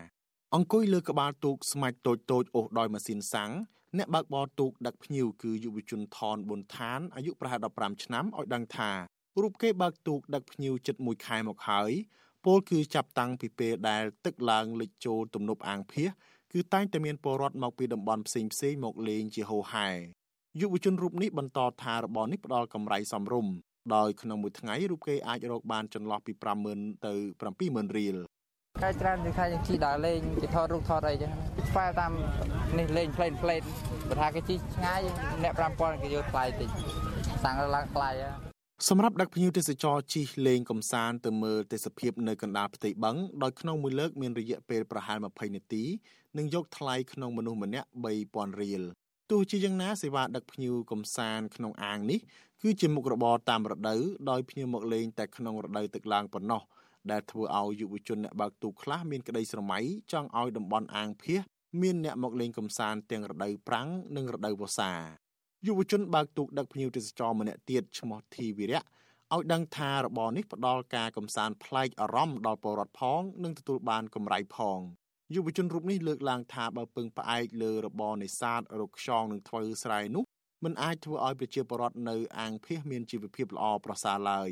[0.56, 3.52] អង្គុយលើក្បាលទូកស្មាច់តូចតូចអូសដោយម៉ាស៊ីនសាំង
[3.98, 8.92] អ្នកបើកបរទូកដឹកភ្ញៀវគឺយុវជនថនប៊ុនឋានអាយុប្រហែល15ឆ្នាំឲ្យដឹងថា
[9.42, 11.92] រូបគេបើកទូកដឹកភ្ញៀវជិត1ខែមកហើយ
[12.46, 16.10] ពលគឺចាប់តាំងពីពេលដែលទឹកឡើងលិចចូលទំនប់អាងភៀស
[16.54, 19.90] គឺតែងតែមានពលរដ្ឋមកពីតំបន់ផ្សេងផ្សេងមកលេងជាហូរហែ
[20.62, 23.54] យុវជនរូបនេះបន្តថារបរនេះផ្ដល់កម្រៃសមរម្យ
[23.96, 26.34] ដោយក្នុងមួយថ្ងៃរូបគេអាចរកបានចន្លោះពី
[26.70, 27.14] 50000ទៅ
[27.52, 28.18] 70000រៀល
[28.84, 31.32] តែច្រើនជាងថាយើងជីដើរលេងគេថតរូបថតអីចឹង
[31.70, 32.12] ស្វែតាម
[32.80, 33.62] នេះលេងផ្លេនផ្លេន
[34.10, 35.02] បើថាគេជីឆ្ងាយ
[35.44, 36.70] អ្នក5000គេយកថ្លៃតិច
[37.44, 38.10] សាំងឡើងថ្លៃ
[38.90, 45.84] សម្រាប់ដឹកភ្ញៀវទេសចរជិះលេងកំសាន្តទៅមើលទេសភាពនៅកណ្ដាលផ្ទៃបឹងដោយក្នុងមួយលើកមានរយៈពេលប្រហែល20នាទី
[46.38, 47.88] និងយកថ្លៃក្នុងមនុស្សម្នាក់
[48.24, 48.84] 3000រៀល
[49.32, 52.20] ទោះជាយ៉ាងណាសេវាដឹកភ្ញៀវកំសាន្តក្នុងអាងនេះ
[52.62, 56.62] គឺជាមុខរបរតាមរដូវដោយភ្ញៀវមកលេងតែក្នុងរដូវទឹកឡើងប៉ុណ្ណោះ
[57.12, 59.80] ដែលធ្វើឲ្យយុវជនអ្នកបើកទូកខ្លះមានក្តីស្រមៃ
[60.12, 61.42] ចង់ឲ្យតំបន់អាងភៀស
[61.82, 64.94] មានអ្នកមកលេងកម្សាន្តទាំងរដូវប្រាំងនិងរដូវវស្សា
[65.68, 68.82] យុវជនបើកទូកដឹកភ្ញៀវទេសចរម្នាក់ទៀតឈ្មោះធីវិរៈ
[69.34, 74.80] ឲ្យដឹងថារបរនេះផ្ដល់ការកំសាន្តប្លែកអារម្មណ៍ដល់ពលរដ្ឋផងនិងទទួលបានកម្រៃផង
[75.36, 80.24] យុវជនរូបនេះលើកឡើងថាបើពឹងផ្អែកលើរបរនេសាទរកខ្យងនិងធ្វើស្រែនោះ
[80.64, 84.52] មិនអាចធ្វើឲ្យប្រជាពលរដ្ឋនៅអាងភៀសមានជីវភាពល្អប្រសើរឡើយ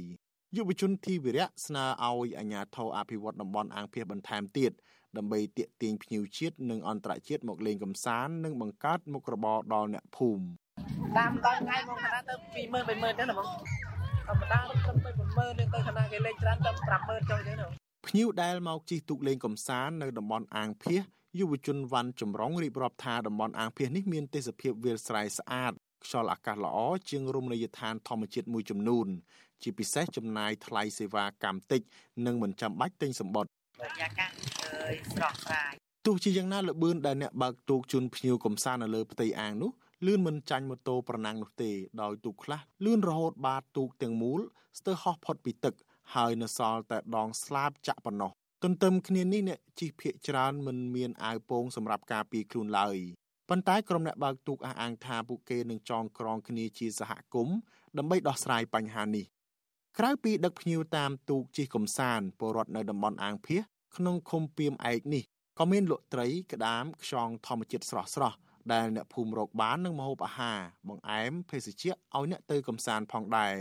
[0.57, 4.71] យុវជនធីវិរៈស្នើឲ្យអាជ្ញាធរអភិវឌ្ឍតំបន់អាងភៀសបន្ថែមទៀត
[5.17, 10.43] ដើម្បីទាក់ទាញភ្ញៀវជាតិនិងអន្តរជាតិមកលេងកម្សាន្តនិងបង្កើតមុខរបរដល់អ្នកភូមិ
[11.17, 13.47] តាមដល់ថ្ងៃមកខណៈទៅ20000 30000ទៅណាបង
[14.27, 17.67] ធម្មតាខ្ញុំទៅ10000ទៅខណៈគេលេងច្រើនទៅ50000ចុះទៅណា
[18.07, 21.01] ភ្ញៀវដែលមកជិះទូកលេងកំសាន្តនៅតំបន់អាងភៀស
[21.39, 25.73] យុវជនវ៉ាន់ចម្រុងរៀបរាប់ថាតំបន់អាងភៀសនេះមានទេសភាពវាលស្រែស្អាត
[26.05, 26.77] ខ្យល់អាកាសល្អ
[27.09, 29.07] ជាងរមណីយដ្ឋានធម្មជាតិមួយចំនួន
[29.63, 31.81] ជាពិសេសចំណាយថ្លៃសេវាកម្មតិច
[32.25, 34.29] និងមិនចាំបាច់ទិញសម្បត្តិបរិយាកាស
[34.65, 35.73] អើយស្រស់ស្រាយ
[36.05, 39.71] ទោះជាយ៉ាងណាលបឿនដែលអ្នកបើកទូកជូនភ្ញៀវកំសាន្តនៅលើផ្ទៃអាងនោះ
[40.05, 44.39] លឿនមិនចាញ់ម៉ូតូប្រណាំងនោះទេដោយទូកខ្លះលឿនរហូតបាតទូកទាំងមូល
[44.79, 45.73] ស្ទើរហោះផុតពីទឹក
[46.15, 48.31] ហើយនៅសល់តែដងស្លាបចាក់ប៉ុណ្ណោះ
[48.63, 52.97] ទន្ទឹមគ្នានេះអ្នកជិះភៀកច្រើនមិនមានអាវពោងសម្រាប់ការពារខ្លួនឡើយ
[53.49, 57.57] ប៉ុន្តែក្រុមអ្នកបើកទូកអះអាងថាពួកគេនឹងចងក្រងគ្នាជាសហគមន៍
[57.97, 59.25] ដើម្បីដោះស្រាយបញ្ហានេះ
[60.01, 63.62] ក្រៅពីដឹកភ្ញៀវតាមទូកជិះកំសាន្តពលរដ្ឋនៅតំបន់អាងភៀស
[63.97, 65.23] ក្នុងឃុំពីមឯកនេះ
[65.59, 68.38] ក៏មានលក់ត្រីក្តាមខ្យងធម្មជាតិស្រស់ស្រស់
[68.73, 73.55] ដែលអ្នកភូមិរកបាននឹងម្ហូបអាហារបង្អែមភេសជ្ជៈឲ្យអ្នកទៅកំសាន្តផងដែរ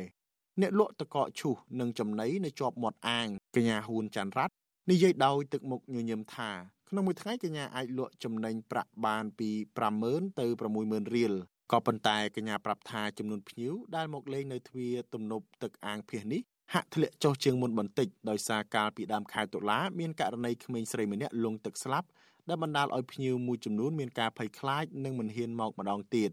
[0.61, 4.55] អ្នកលក់តកកឈូសនិងចំណីនៅជាប់មាត់អាងកញ្ញាហ៊ួនច័ន្ទរ័ត្ន
[4.90, 6.51] និយាយដោយទឹកមុខញញឹមថា
[6.88, 9.51] ក្នុងមួយថ្ងៃកញ្ញាអាចលក់ចំណេញប្រាក់បានពី
[9.94, 10.46] 50000ទៅ
[10.81, 11.35] 60000រៀល
[11.72, 16.40] ក៏ប៉ុន្តែកញ្ញាប្រាប់ថាចំនួនភ្ញៀវដែលមកលេងនៅទ្វារទំនប់ទឹកអាងភៀសនេះ
[16.74, 22.09] ហាក់ធ្លាក់ចុះជាងមុនបន្តិចដោយសារកាលពីដើមខែតុលាមានករណីក្មេងស្រីម្នាក់លង់ទឹកស្លាប់
[22.48, 26.31] ដែលបណ្ដាលឲ្យភ្ញៀវមួយចំនួនមានការភ័យខ្លាចនិងមិនហ៊ានមកម្ដងទៀត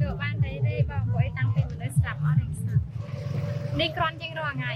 [0.00, 2.82] លោកបានទេទេបងព្រោះតាំងពីមនុស្សស្លាប់អត់ទេស្លាប់
[3.80, 4.72] នេះគ្រាន់ជាងរាល់ថ្ងៃ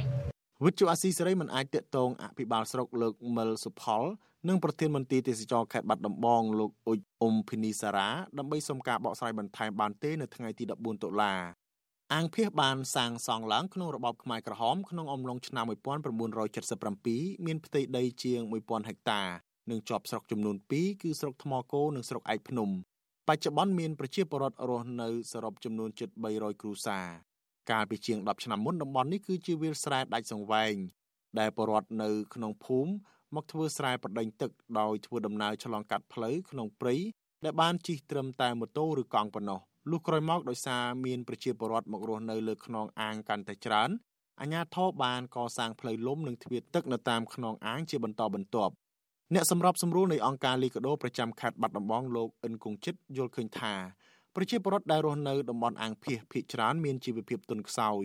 [0.64, 4.02] វិទ្យុអាស៊ីសេរីមិនអាចតាក់ទងអភិបាលស្រុកលោកមិលសុផល
[4.48, 11.34] និងប្រធានមន្ត្រីទេសចរខេត្តបាត់ដំបងលោកអ៊ុចអ៊ុំភីនីសារ៉ាដើម្បីសុំការបកស្រាយបន្ថែមបានទេនៅថ្ងៃទី14តុលា
[12.12, 15.64] អាងភៀសបានសាងសង់ឡើងក្នុងរបបខ្មែរក្រហមក្នុងអំឡុងឆ្នាំ
[16.74, 19.22] 1977មានផ្ទៃដីជាង1000ហិកតា
[19.70, 22.68] និងជាប់ស្រុកចំនួន2គឺស្រុកថ្មគោនិងស្រុកឯកភ្នំ
[23.28, 27.06] បច្ចុប្បន្នមានប្រជាពលរដ្ឋរស់នៅសរុបចំនួនជិត300គ្រួសារ
[27.70, 30.74] កាលពីជាង10ឆ្នាំមុនតំបន់នេះគឺជាវាលស្រែដាច់សង្វែង
[31.38, 32.92] ដែលពលរដ្ឋនៅក្នុងភូមិ
[33.34, 36.94] មកធ្វើស្រែប្រដេញទឹកដោយធ្វើដំណើរឆ្លងកាត់ផ្លូវក្នុងព្រៃ
[37.44, 39.60] ដែលបានជិះត្រឹមតែម៉ូតូឬកង់ប៉ុណ្ណោះ
[39.90, 43.90] លុះក្រោយមកដោយសារមានប្រជាពលរដ្ឋមករស់នៅលើខ្នងអាងកាន់តែច្រើន
[44.40, 48.74] អាជ្ញាធរបានកសាងផ្លូវលំនិងទ្វារទឹកនៅតាមខ្នងអាងជាបន្តបន្ទាប់
[49.34, 53.74] អ្នកសម្របសម្រួលនៃអង្គការលីកាដូប្រចាំខេត្តបាត់ដំបងលោកអិនគង្ជិតយល់ឃើញថា
[54.34, 58.04] ប្រជាពលរដ្ឋដែលរស់នៅតំបន់អាងភៀសភ ieck ច្រើនមានជីវភាពទន់ខ្សោយ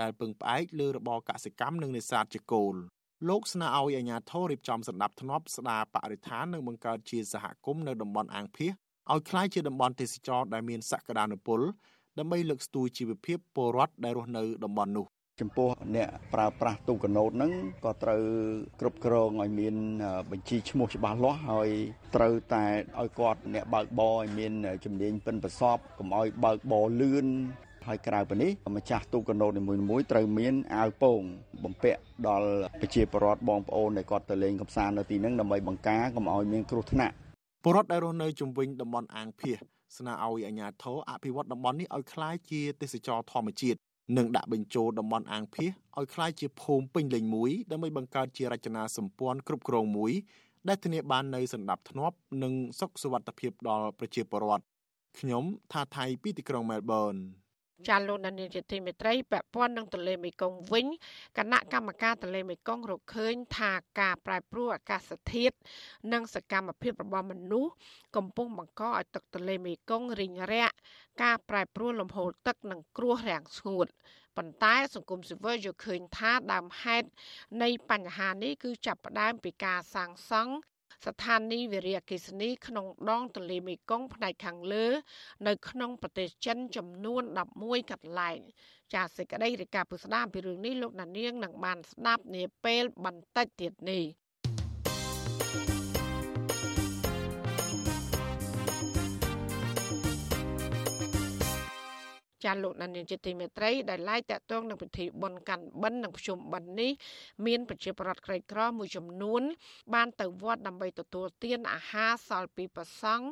[0.00, 2.74] ដែលពឹងផ្អែកលើរបរកសិកម្មនិងនេសាទជាគោល
[3.29, 8.71] លោកស្នើឲ្យអាជ្ញាធររៀបចំសម្ដាប់ធ្នាប់ស្ដារបរិស្ថាននិងបង្កើតជាសហគមន៍នៅតំបន់អាងភៀស
[9.11, 11.59] ឲ្យคล้ายជាតំបន់ទេសចរដែលមានសក្តានុពល
[12.19, 15.07] ដើម្បីលើកស្ទួយជីវភាពពលរដ្ឋដែលរស់នៅតំបន់នោះ
[15.41, 17.51] ចំពោះអ្នកប្រើប្រាស់ទូកណូតហ្នឹង
[17.85, 18.21] ក៏ត្រូវ
[18.79, 19.75] គ្រប់គ្រងឲ្យមាន
[20.31, 21.69] បញ្ជីឈ្មោះច្បាស់លាស់ហើយ
[22.15, 22.65] ត្រូវតែ
[23.01, 24.53] ឲ្យគាត់អ្នកបើកបរឲ្យមាន
[24.85, 27.27] ជំនាញប៉ិនប្រសពកុំឲ្យបើកបរលឿន
[27.87, 31.19] ហើយក្រៅពីនេះម្ចាស់ទូកណូតនីមួយៗត្រូវមានអាវពោង
[31.63, 32.49] បំពាក់ដល់
[32.81, 37.13] ប្រជាពលរដ្ឋបងប្អូនដែលគាត់ទៅលេងកម្សាន្តនៅទីហ្នឹងដើម្បីបង្ការកុំឲ្យមានគ្រោះថ្នាក់
[37.63, 39.57] ពលរដ្ឋដែលរស់នៅជុំវិញតំបន់អាងភៀស
[39.97, 43.79] ស្នើឲ្យអាជ្ញាធរអភិវឌ្ឍតំបន់នេះឲ្យคล้ายជាទេសចរធម្មជាតិ
[44.17, 50.11] និងដាក់បញ្ចូលតំបន់អាងភៀសឲ្យคล้ายជាភូមិពេញលេញមួយដើម្បីបង្កើតជារចនាសម្ព័ន្ធគ្រប់គ្រងមួយ
[50.67, 52.11] ដែលធានាបាននូវសន្តិភាព
[52.43, 54.65] និងសុខសុវត្ថិភាពដល់ប្រជាពលរដ្ឋ
[55.19, 57.15] ខ្ញុំថាថៃពីទីក្រុងមែលប៊ន
[57.86, 60.86] ចាលោកនានីជាទីមេត្រីពាក់ព័ន្ធនឹងទន្លេមេគង្គវិញ
[61.38, 65.56] គណៈកម្មការទន្លេមេគង្គរកឃើញថាការប្រែប្រួលអាកាសធាតុ
[66.12, 67.72] និងសកម្មភាពរបស់មនុស្ស
[68.16, 70.74] កំពុងបង្កឲ្យទឹកទន្លេមេគង្គរីងរាក់
[71.22, 73.86] ការប្រែប្រួលលំហូរទឹកនិងគ្រោះរាំងស្ងួត
[74.36, 77.08] ប៉ុន្តែសង្គមស៊ីវិលយល់ឃើញថាដើមហេតុ
[77.62, 80.54] នៃបញ្ហានេះគឺចាប់ផ្ដើមពីការសាងសង់
[81.06, 84.86] ស្ថានីយ៍វារីអគ្គិសនីក្នុងដងទន្លេមេគង្គផ្នែកខាងលើ
[85.46, 87.22] នៅក្នុងប្រទេសចិនចំនួន
[87.56, 88.38] 11កន្លែង
[88.94, 94.04] ចាសសេចក្តីរាយការណ៍ពុស្ដាពីរឿងនេះលោកណានៀងនឹងបានស្ដាប់នាពេលបន្តិចទៀតនេះ
[102.48, 106.90] ចាលោកណានៀងជាទីមេត្រីដែលឡាយតាក់ទងនឹងពិធីបុណ្យកាន់បិណ្ឌនិងភ្ជុំបិណ្ឌនេះ
[107.46, 109.42] មានប្រជាប្រដ្ឋក្រីក្រមួយចំនួន
[109.94, 113.26] បានទៅវត្តដើម្បីទទួលទានអាហារសល់ពីប្រសង់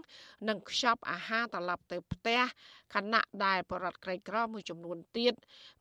[0.48, 2.40] និងខ្ចប់អាហារត្រឡប់ទៅផ្ទះ
[2.94, 5.35] ខណៈដែលប្រដ្ឋក្រីក្រមួយចំនួនទៀត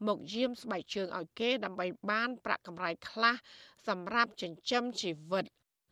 [0.08, 3.36] មកយាមស្បែកជើងឲ្យគេដើម្បីបានប្រាក់កម្រៃខ្លះ
[3.88, 5.46] សម្រាប់ចិញ្ចឹមជីវិត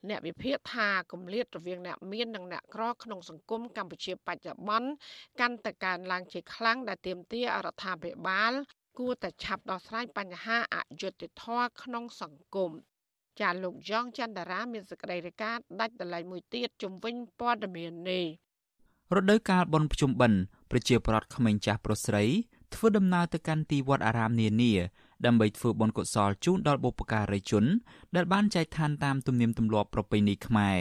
[0.10, 4.90] អ្នកវិភាគថាគម្លាតរវាងអ្នកមាននិងអ្នកក្រក្នុងសង្គមកម្ពុជាបច្ចុប្បន្ន
[5.40, 8.54] កាន់តែកើនឡើងជាខ្លាំងដែលទាមទាររដ្ឋាភិបាល
[9.00, 12.72] គួរតែឆាប់ដោះស្រាយបញ្ហាអយុត្តិធម៌ក្នុងសង្គម
[13.42, 18.26] ចាលោកយ៉ងច័ន្ទរាមានសេចក្តីរាយការណ៍ដាច់ដライមួយទៀតជំវិញព័ត៌មាននេះ
[19.16, 20.40] រដូវកាលបុណ្យភ្ជុំបិណ្ឌ
[20.72, 22.24] ប្រជាប្រដ្ឋក្មេងចាស់ប្រុសស្រី
[22.74, 24.74] ធ្វើដំណើរទៅកាន់ទីវត្តអារាមនានា
[25.26, 27.66] ដើម្បីធ្វើបុណ្យកុសលជូនដល់បុព្វការីជន
[28.16, 30.80] ដែលបានចែកឋានតាមទំនៀមទម្លាប់ប្រពៃណីខ្មែរ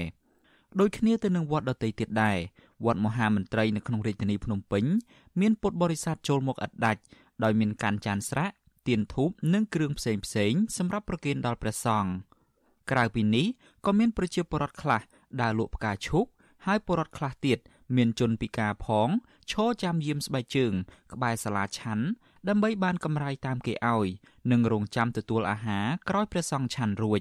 [0.81, 2.39] ដូចគ្នាទៅនឹងវត្តដទៃទៀតដែរ
[2.85, 4.85] វត្តមហាមន្ត្រីនៅក្នុងរាជធានីភ្នំពេញ
[5.41, 7.01] មានពុទ្ធបរិស័ទចូលមកឥតដាច់
[7.45, 8.55] ដោយមានការចានស្រាក់
[8.89, 12.13] ទៀនធូបនិងគ្រឿងផ្សេងផ្សេងសម្រាប់ប្រគេនដល់ព្រះសង្ឃ
[12.91, 13.47] ក្រៅពីនេះ
[13.87, 15.01] ក៏មានប្រជាពលរដ្ឋខ្លះ
[15.41, 16.27] ដើរលក់ផ្កាឈូក
[16.67, 17.59] ហើយពលរដ្ឋខ្លះទៀត
[17.97, 19.09] មានជនពិការផង
[19.51, 20.73] ឈរចាំយាមស្បែកជើង
[21.13, 22.07] ក្បែរសាលាឆាន់
[22.49, 24.09] ដើម្បីបានកម្រៃតាមគេឲ្យ
[24.53, 27.21] និងរងចាំទទួលអាហារក្រោយព្រះសង្ឃឆាន់រួច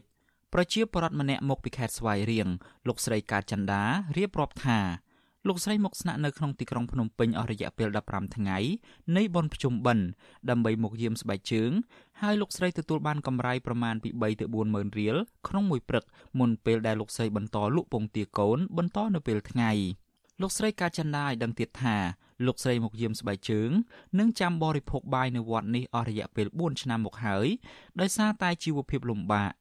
[0.53, 2.47] ប្រជាពលរដ្ឋម្នាក់មកពីខេត្តស្វាយរៀង
[2.87, 3.83] លោកស្រីកើតចន្ទា
[4.17, 4.79] រៀបរាប់ថា
[5.47, 8.57] លោកស្រីមកស្នាក់នៅក្នុងទីក្រុងភ្នំពេញអស់រយៈពេល15ថ្ងៃ
[9.17, 10.05] នៃបុណ្យភ្ជុំបិណ្ឌ
[10.49, 11.71] ដើម្បីមកយាមស្បែកជើង
[12.21, 15.15] ហើយលោកស្រីទទួលបានកម្រៃប្រមាណពី3ទៅ4ម៉ឺនរៀល
[15.47, 16.05] ក្នុងមួយព្រឹក
[16.39, 19.71] មុនពេលដែលលោកស្រីបន្តលក់ពងទាកូនបន្តនៅពេលថ្ងៃ
[20.41, 21.97] លោកស្រីកាចន្ទាឲ្យដឹងទៀតថា
[22.47, 23.71] លោកស្រីមកយាមស្បែកជើង
[24.19, 27.47] និងចាំបរិភោគបាយនៅវត្តនេះអស់រយៈពេល4ឆ្នាំមកហើយ
[27.99, 29.51] ដោយសារតែជីវភាពលំបាក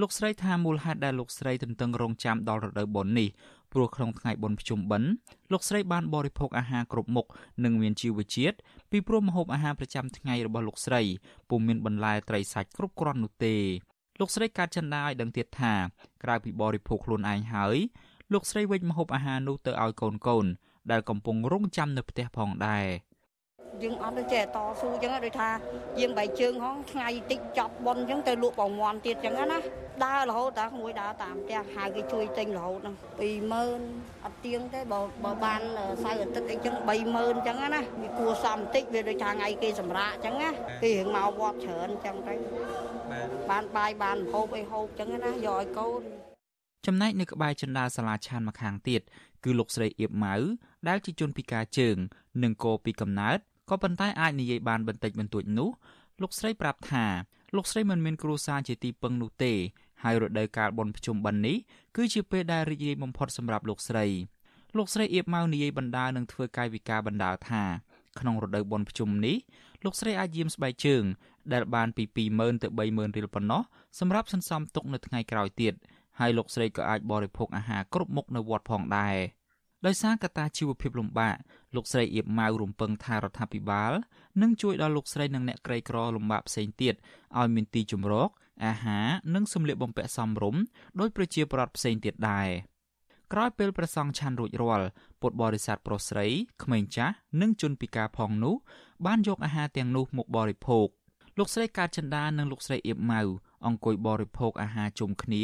[0.00, 3.28] លោកស្រីថាមូលហេតុដែលលោកស្រីទន្ទឹងរង់ចាំដល់រដូវបុណ្យនេះ
[3.72, 5.08] ព្រោះក្នុងថ្ងៃបុណ្យភ្ជុំបិណ្ឌ
[5.52, 7.26] លោកស្រីបានបរិភោគអាហារគ្រប់មុខ
[7.64, 8.56] និងមានជីវជាតិ
[8.90, 11.02] ពីព្រោះម្ហូបអាហារប្រចាំថ្ងៃរបស់លោកស្រី
[11.50, 13.56] ពុំមានបន្លែត្រីសាច់គ្រប់គ្រាន់នោះទេ
[14.20, 15.74] លោកស្រីកាត់ចិនដាឲ្យដឹងទៀតថា
[16.22, 17.76] ក្រៅពីបរិភោគខ្លួនឯងហើយ
[18.32, 20.46] លោកស្រីវិចម្ហូបអាហារនោះទៅឲ្យកូនកូន
[20.90, 22.86] ដែលកំពុងរងចាំនៅផ្ទះផងដែរ
[23.82, 25.50] យើងអត់ទៅចេះតស៊ូអញ្ចឹងដូចថា
[26.00, 29.58] យើងបែកជើងហងថ្ងៃតិចចប់ប៉ុនអញ្ចឹងទៅលក់ប្រមន់ទៀតអញ្ចឹងណា
[30.04, 32.96] ដើររហូតតាក្មួយដើរតាមផ្ទះហៅគេជួយទិញរហូតហ្នឹង
[33.58, 35.60] 20000អត់ទៀងទេបើបើបាន
[36.04, 36.94] សៅរ៍អាទិត្យអីចឹង30000អ
[37.34, 40.50] ញ្ចឹងណាវាគួរសមតិចវាដូចថាថ្ងៃគេសម្រាកអញ្ចឹងណា
[40.82, 42.34] គេរឿងមកវត្តច្រើនអញ្ចឹងទៅ
[43.50, 46.00] បានបាយបានហូបអីហូបអញ្ចឹងណាយកឲ្យកូន
[46.86, 49.00] ចំណែកនៅក្បែរជណ្ដាលសាលាឆានម្ខាងទៀត
[49.44, 50.36] គឺលោកស្រីអៀបម៉ៅ
[50.88, 51.96] ដែលជាជនពិការជើង
[52.42, 53.38] និងកោពីកំណើត
[53.70, 55.70] ក៏ប៉ុន្តែអាចនិយាយបានបន្តិចបន្តួចនោះ
[56.22, 57.04] លោកស្រីប្រាប់ថា
[57.56, 59.52] លោកស្រីមិនមានគ្រួសារជាទីពឹងនោះទេ
[60.02, 61.56] ហើយរដូវកាលបុណ្យភ្ជុំបិណ្ឌនេះ
[61.96, 64.06] គឺជាពេលដែលរីករាយបំផុតសម្រាប់លោកស្រី
[64.76, 67.62] លោកស្រីអៀបម៉ៅនិយាយបណ្ដាលនឹងធ្វើកាយវិការបណ្ដាលថា
[68.20, 69.36] ក្នុងរដូវបុណ្យភ្ជុំនេះ
[69.84, 71.04] លោកស្រីអាចយាមស្បែកជើង
[71.52, 73.62] ដែលបានពី20000ទៅ30000រៀលប៉ុណ្ណោះ
[73.98, 75.74] សម្រាប់សន្សំទុកនៅថ្ងៃក្រោយទៀត
[76.18, 79.16] ហើយលោកស្រីក៏អាចបរិភោគអាហារគ្រប់មុខនៅវត្តផងដែរ
[79.86, 81.36] ដោយសារកត្តាជីវភាពលំបាក
[81.74, 83.92] លោកស្រីអៀបម៉ៅរំពឹងថារដ្ឋាភិបាល
[84.42, 86.94] នឹងជួយដល់លោកស្រីនិងអ្នកក្រីក្រលំបាកផ្សេងទៀត
[87.38, 88.28] ឲ្យមានទីជម្រក
[88.66, 90.62] អាហារនិងសម្លៀកបំពាក់សមរម្យ
[91.00, 92.48] ដោយប្រជាពលរដ្ឋផ្សេងទៀតដែរ
[93.32, 94.86] ក្រោយពេលព្រះសង្ឃឆាន់រួចរាល់
[95.20, 96.26] ពុទ្ធបរិស័ទប្រុសស្រី
[96.62, 98.54] ក្មេងចាស់និងជនពិការផងនោះ
[99.06, 100.88] បានយកអាហារទាំងនោះមកបរិភោគ
[101.38, 103.22] លោកស្រីកើតចិន្តានិងលោកស្រីអៀបម៉ៅ
[103.66, 105.42] អង្គុយបរិភោគអាហារជុំគ្នា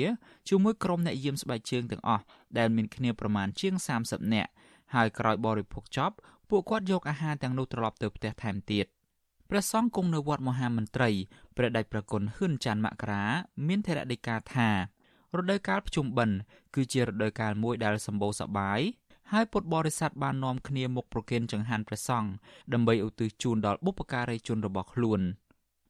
[0.49, 2.25] ជាមួយក្រុមអ្នកយាមស្បែកជើងទាំងអស់
[2.59, 3.75] ដែលមានគ្នាប្រមាណជាង
[4.05, 4.51] 30នាក់
[4.95, 6.15] ហើយក្រោយបរិភោគចប់
[6.51, 8.87] ពួកគាត់យកអាហារទាំងនោះត្រឡប់ទៅផ្ទះថែមទៀត
[9.51, 11.11] ព្រះសង្ឃគង់នៅវត្តមហាមន្ត្រី
[11.57, 13.25] ព្រះដេចប្រគុណហ៊ឿនច័ន្ទមករា
[13.67, 14.69] មានធរណីកាថា
[15.37, 16.37] រដូវកាលភ្ជុំបិណ្ឌ
[16.75, 18.81] គឺជារដូវកាលមួយដែលសម្បូរសប្បាយ
[19.33, 22.31] ហើយពុទ្ធបរិស័ទបាននាំគ្នាមកប្រគេនចង្ហាន់ព្រះសង្ឃ
[22.73, 25.21] ដើម្បីឧទ្ទិសជូនដល់បុព្វការីជនរបស់ខ្លួន។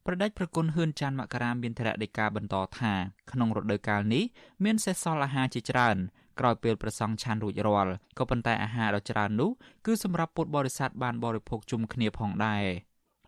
[0.08, 2.92] ប្រដេចប្រគុណហ៊ឿនច័ន្ទមករាមានធរដីកាបន្តថា
[3.32, 4.24] ក្នុងរដូវកាលនេះ
[4.64, 5.96] មានសេសសល់អាហារជាច្រើន
[6.40, 9.50] ក្រោយពេលប្រសង់ឆានរួចរាល់ក៏ប៉ុន្តែអាហារដ៏ច្រើននោះ
[9.86, 12.64] គឺសម្រាប់ពុទ្ធបរិស័ទបានបរិភោគជុំគ្នាផងដែរ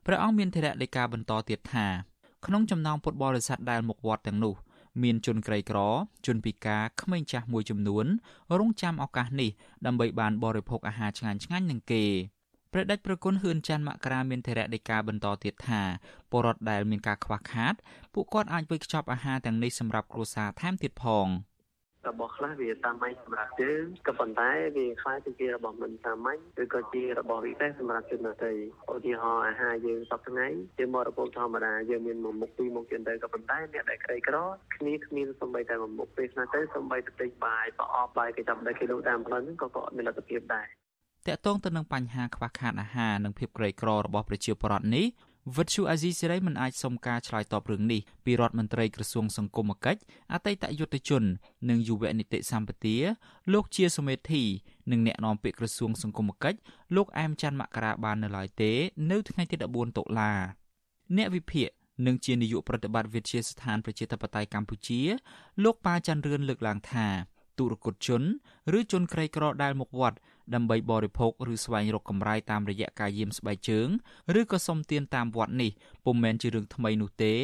[0.07, 1.87] ព្រះអង្គមានធរដីកាបន្តទៀតថា
[2.47, 4.55] ក្នុងចំណោមពុទ្ធបរិស័ទដែលមកវត្តទាំងនោះ
[5.03, 5.79] មានជនក្រីក្រ
[6.27, 8.07] ជនពិការក្មេងចាស់មួយចំនួន
[8.59, 9.51] រងចាំឱកាសនេះ
[9.87, 12.05] ដើម្បីបានបរិភោគអាហារឆ្ងាញ់ឆ្ងាញ់នឹងគេ
[12.79, 15.83] ព្រះដេចប្រគុណហ៊ឿនច័ន្ទមករាមានធរៈដីកាបន្តទៀតថា
[16.31, 17.75] ពលរដ្ឋដែលមានការខ្វះខាត
[18.15, 21.27] ពួកគាត់អាចវិលខ្ចប់អាហារទាំងនេះសម្រាប់គ្រួសារថែមទៀតផង
[22.09, 28.53] របស់ខ្លះវាតាមមាញ់សម្រាប់យើងក៏ប៉ុន្តែវាខ្លាយទៅជារបស់មិនតាមមាញ់ឬក៏ជារបស់ពិសេសសម្រាប់ជនដទៃ
[28.95, 34.37] ឧទាហរណ៍អាហារយើងសប្តាហ៍ជាមករពុកធម្មតាយើងមានមួយមុខពីរមុខជាងទៅក៏ប៉ុន្តែអ្នកដែលក្រីក្រ
[34.77, 40.67] គ្នាគ្មានសំបីតែមួយមុខពេលខ្លះទៅសំបីតែតិចបាយប្រអប់បាយគេចាប់ដល់គេលក់តាមផ្លូវហ្នឹងក៏ក៏មានលទ្ធភាពដែរ
[41.29, 45.07] តកតងទៅនឹងបញ្ហាខ្វះខាតអាហារនិងភាពក្រីក្ររបស់ប្រជាពលរដ្ឋនេះ
[45.57, 50.01] វិទ្យុអាស៊ីសេរីមិនអាចសុំការឆ្លើយតបរឿងនេះពីរដ្ឋមន្ត្រីក្រសួងសង្គមគិច្ច
[50.33, 51.23] អតីតយុទ្ធជន
[51.71, 52.97] និងយុវនីតិសម្បទា
[53.53, 54.43] លោកជាសមេធី
[54.91, 56.59] និងអ្នកនាំពាក្យក្រសួងសង្គមគិច្ច
[56.97, 58.73] លោកអែមច័ន្ទមករាបាននៅឡើយទេ
[59.11, 60.33] នៅថ្ងៃទី14តុលា
[61.17, 61.69] អ្នកវិភាគ
[62.07, 65.01] និងជានាយកប្រតិបត្តិវិទ្យាស្ថានប្រជាធិបតេយ្យកម្ពុជា
[65.65, 67.07] លោកប៉ាច័ន្ទរឿនលើកឡើងថា
[67.59, 68.23] ទុរគតជន
[68.79, 70.19] ឬជនក្រីក្រដែលមកវត្ត
[70.55, 73.89] ដើម្បីបរិភោគឬស្វែងរកកម្រៃតាមរយៈការយាមស្បែកជើង
[74.41, 75.71] ឬក៏សុំទានតាមវត្តនេះ
[76.05, 77.35] ពុំមែនជារឿងថ្មីនោះទេ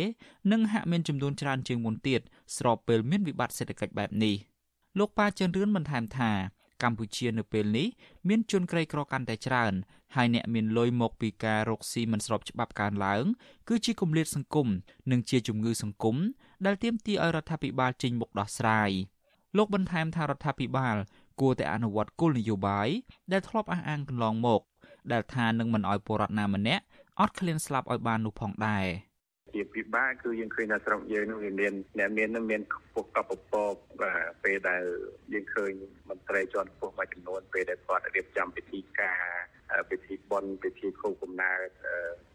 [0.53, 2.21] និងហាក់មានចំនួនច្រើនជាងមុនទៀត
[2.57, 4.37] ស្របពេលមានវិបត្តិសេដ្ឋកិច្ចបែបនេះ
[4.99, 6.33] លោកប៉ាចិនរឿនបន្ថែមថា
[6.83, 7.89] កម្ពុជានៅពេលនេះ
[8.29, 9.73] មានជនក្រីក្រកាន់តែច្រើន
[10.17, 13.25] ហើយអ្នកមានលុយមកពីការរកស៊ីមិនស្របច្បាប់កើនឡើង
[13.69, 14.69] គឺជាគម្លាតសង្គម
[15.11, 16.17] និងជាជំងឺសង្គម
[16.67, 18.91] ដែលទាមទារឲ្យរដ្ឋាភិបាលចេញមុខដោះស្រាយ
[19.57, 20.97] លោកបន្ថែមថារដ្ឋាភិបាល
[21.41, 22.89] គួរតែអនុវត្តគោលនយោបាយ
[23.33, 24.61] ដែលធ្លាប់អះអាងកន្លងមក
[25.13, 26.85] ដែលថានឹងមិនអោយពលរដ្ឋណាម្នាក់
[27.21, 28.87] អត់ឃ្លានស្លាប់ឲ្យបាននោះផងដែរ
[29.55, 32.63] ជាពិបាកគឺយើងឃើញថាស្រុកយើងនោះវាមានអ្នកមាននឹងមាន
[32.95, 34.83] ពុះកបពកបាទពេលដែល
[35.33, 35.73] យើងឃើញ
[36.09, 39.21] មន្ត្រីជាន់ខ្ពស់មួយចំនួនពេលដែលគាត់រៀបចំពិធីការ
[39.91, 41.69] ពិធីបុណ្យពិធីខួបកំណើត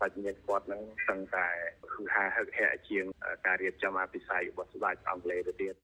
[0.01, 1.47] បញ្ញាគាត់នឹងសឹងតែ
[1.93, 3.05] គឺហាហឹកហាក់ជាង
[3.45, 5.75] ការរៀបចំអភិសេករបស់ស្ដេចអង់គ្លេសទៅទៀត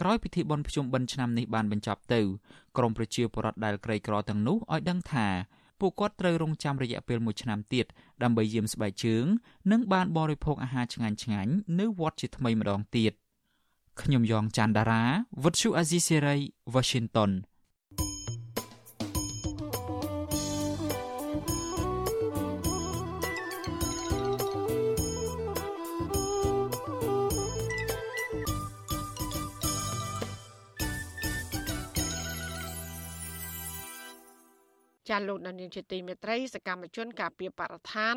[0.00, 2.20] ក្រោយពិធីបុណ្យភ្ជុំបិណ្ឌឆ្នាំនេះបានបញ្ចប់ទៅ
[2.76, 5.26] ក្រមប្រជាពលរដ្ឋដែលក្រីក្រទាំងនោះឲ្យដឹងថា
[5.80, 7.86] ពួកគាត់ត្រូវរងចាំរយៈពេល1ឆ្នាំទៀត
[8.22, 9.24] ដើម្បីយាមស្បែកជើង
[9.70, 13.12] និងបានបរិភោគអាហារឆ្ងាញ់ឆ្ងាញ់នៅវត្តជាថ្មីម្ដងទៀត
[14.02, 15.04] ខ្ញុំយ៉ងច័ន្ទដារា
[15.44, 16.36] វិទ្យុអាស៊ីសេរី
[16.74, 17.30] Washington
[35.10, 38.16] ចាលោកដានៀងជាទីមេត្រីសកម្មជនការពារបរិស្ថាន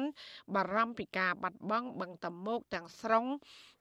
[0.55, 3.25] បារម្ភពីការបាត់បង់បឹងតមោកទាំងស្រុង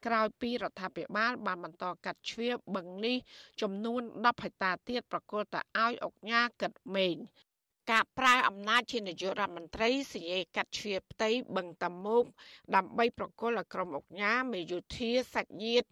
[0.06, 3.16] ក្រោយពីរដ្ឋាភិបាលបានបន្តកាត់ជ្រៀបបឹងនេះ
[3.62, 7.16] ចំនួន10ហិកតាទៀតប្រកល់តែឲ្យអុកញ៉ាកិតមេង
[7.90, 12.24] ការប្រើអំណាចជានាយករដ្ឋមន្ត្រីសញ្ញាកាត់ជ្រៀតផ្ទៃបឹងតាមុក
[12.74, 15.88] ដើម្បីប្រគល់ឲ្យក្រុមអង្គការមេយោធាសាច់ញាតិ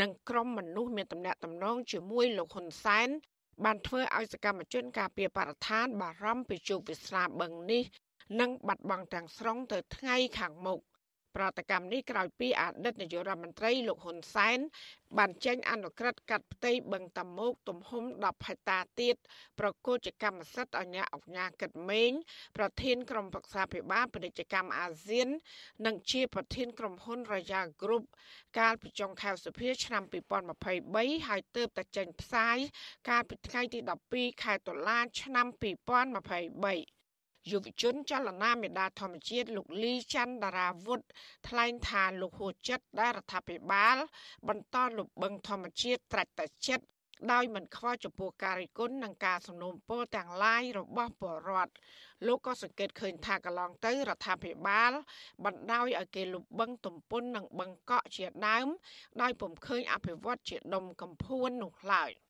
[0.00, 3.08] និងក្រុមមនុស្សមានតំណែងតំណងជាមួយលោកហ៊ុនសែន
[3.64, 7.82] បានធ្វើឲ្យសកម្មជនការពារបរិស្ថានបារម្ភពីជោគវាសនាបឹងនេះ
[8.40, 10.80] និងបាត់បង់ទាំងស្រុងទៅថ្ងៃខាងមុខ
[11.36, 14.58] ប្រតិកម្មនេះក្រោយពីអតីតនាយករដ្ឋមន្ត្រីលោកហ៊ុនសែន
[15.18, 19.16] បានចេញអនុក្រឹត្យកាត់ផ្ទៃបឹងតាមុកទំហំ10ហិកតាទៀត
[19.60, 22.10] ប្រកួតជាកម្មសិទ្ធិអញ្ញាអង្គញាកិតមេង
[22.56, 25.28] ប្រធានក្រុមប្រឹក្សាភិបាលពាណិជ្ជកម្មអាស៊ាន
[25.86, 28.04] និងជាប្រធានក្រុមហ៊ុន Royal Group
[28.58, 30.02] កាលពីចុងខែសីហាឆ្នាំ
[30.64, 32.58] 2023ហើយទើបតែចេញផ្សាយ
[33.08, 33.78] កាលពីថ្ងៃទី
[34.12, 37.03] 12ខែតុលាឆ្នាំ2023
[37.50, 41.00] យុវជនចលនាមេដាធម្មជាតិលោកលីច័ន្ទដារាវុធ
[41.48, 43.96] ថ្លែងថាលោកហួចិត្តដែលរដ្ឋាភិបាល
[44.48, 46.84] បន្តលុបបឹងធម្មជាតិត្រាច់តែចិត្ត
[47.32, 51.72] ដោយមិនខ្វល់ចំពោះការរិះគន់និងការសំណូមពរទាំងឡាយរបស់ពលរដ្ឋ
[52.26, 54.92] លោកក៏សង្កេតឃើញថាកន្លងទៅរដ្ឋាភិបាល
[55.44, 58.66] បណ្ដោយឲ្យគេលុបបឹងទំពុននិងបឹងកក់ជាដើម
[59.22, 62.10] ដោយពុំឃើញអភិវឌ្ឍជាដុំកំភួននោះឡើយ។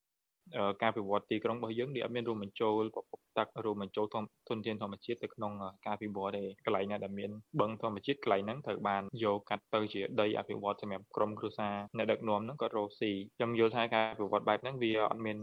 [0.82, 5.52] ការវិវត្តទីក្រុងរបស់យើងវាអត់មានរួមបញ្ចូលប្រភព ទឹករួមបញ្ចូលធនធនធានធម្មជាតិទៅក្នុង
[5.86, 7.30] ការវិវត្តទេកន្លែងណាដែលមាន
[7.60, 15.38] បឹងធម្មជាតិកន្លែងហ្នឹងត្រូវបានយកកាត់ទៅជាដីអភិវឌ្ឍសម្រាប់ក្រុមគ្រួសារអ្នកដឹកនាំហ្នឹងក៏រកស៊ីខ្ញុំយល់ថាការវិវត្តបែបហ្នឹងវាអត់មាន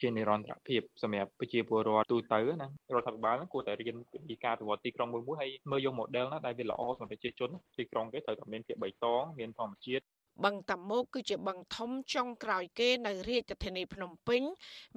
[0.00, 3.96] ជានិរន្តរភាពសម្រាប់ប្រជាពលរដ្ឋទូទៅណារដ្ឋាភិបាលហ្នឹងគួរតែរៀន
[4.28, 10.04] ពីការវិវត្តទីក្រុងមួយមួយហើយមើលយក model ណាដែលវាល្អសម្រាប់ប្រជាជនទីក្រុងគេត្រូវតែមានភាពបៃតងមានធម្មជាតិ
[10.44, 14.42] បឹងតាមុកគឺជាបឹងធំចុងក្រោយគេនៅរាជធានីភ្នំពេញ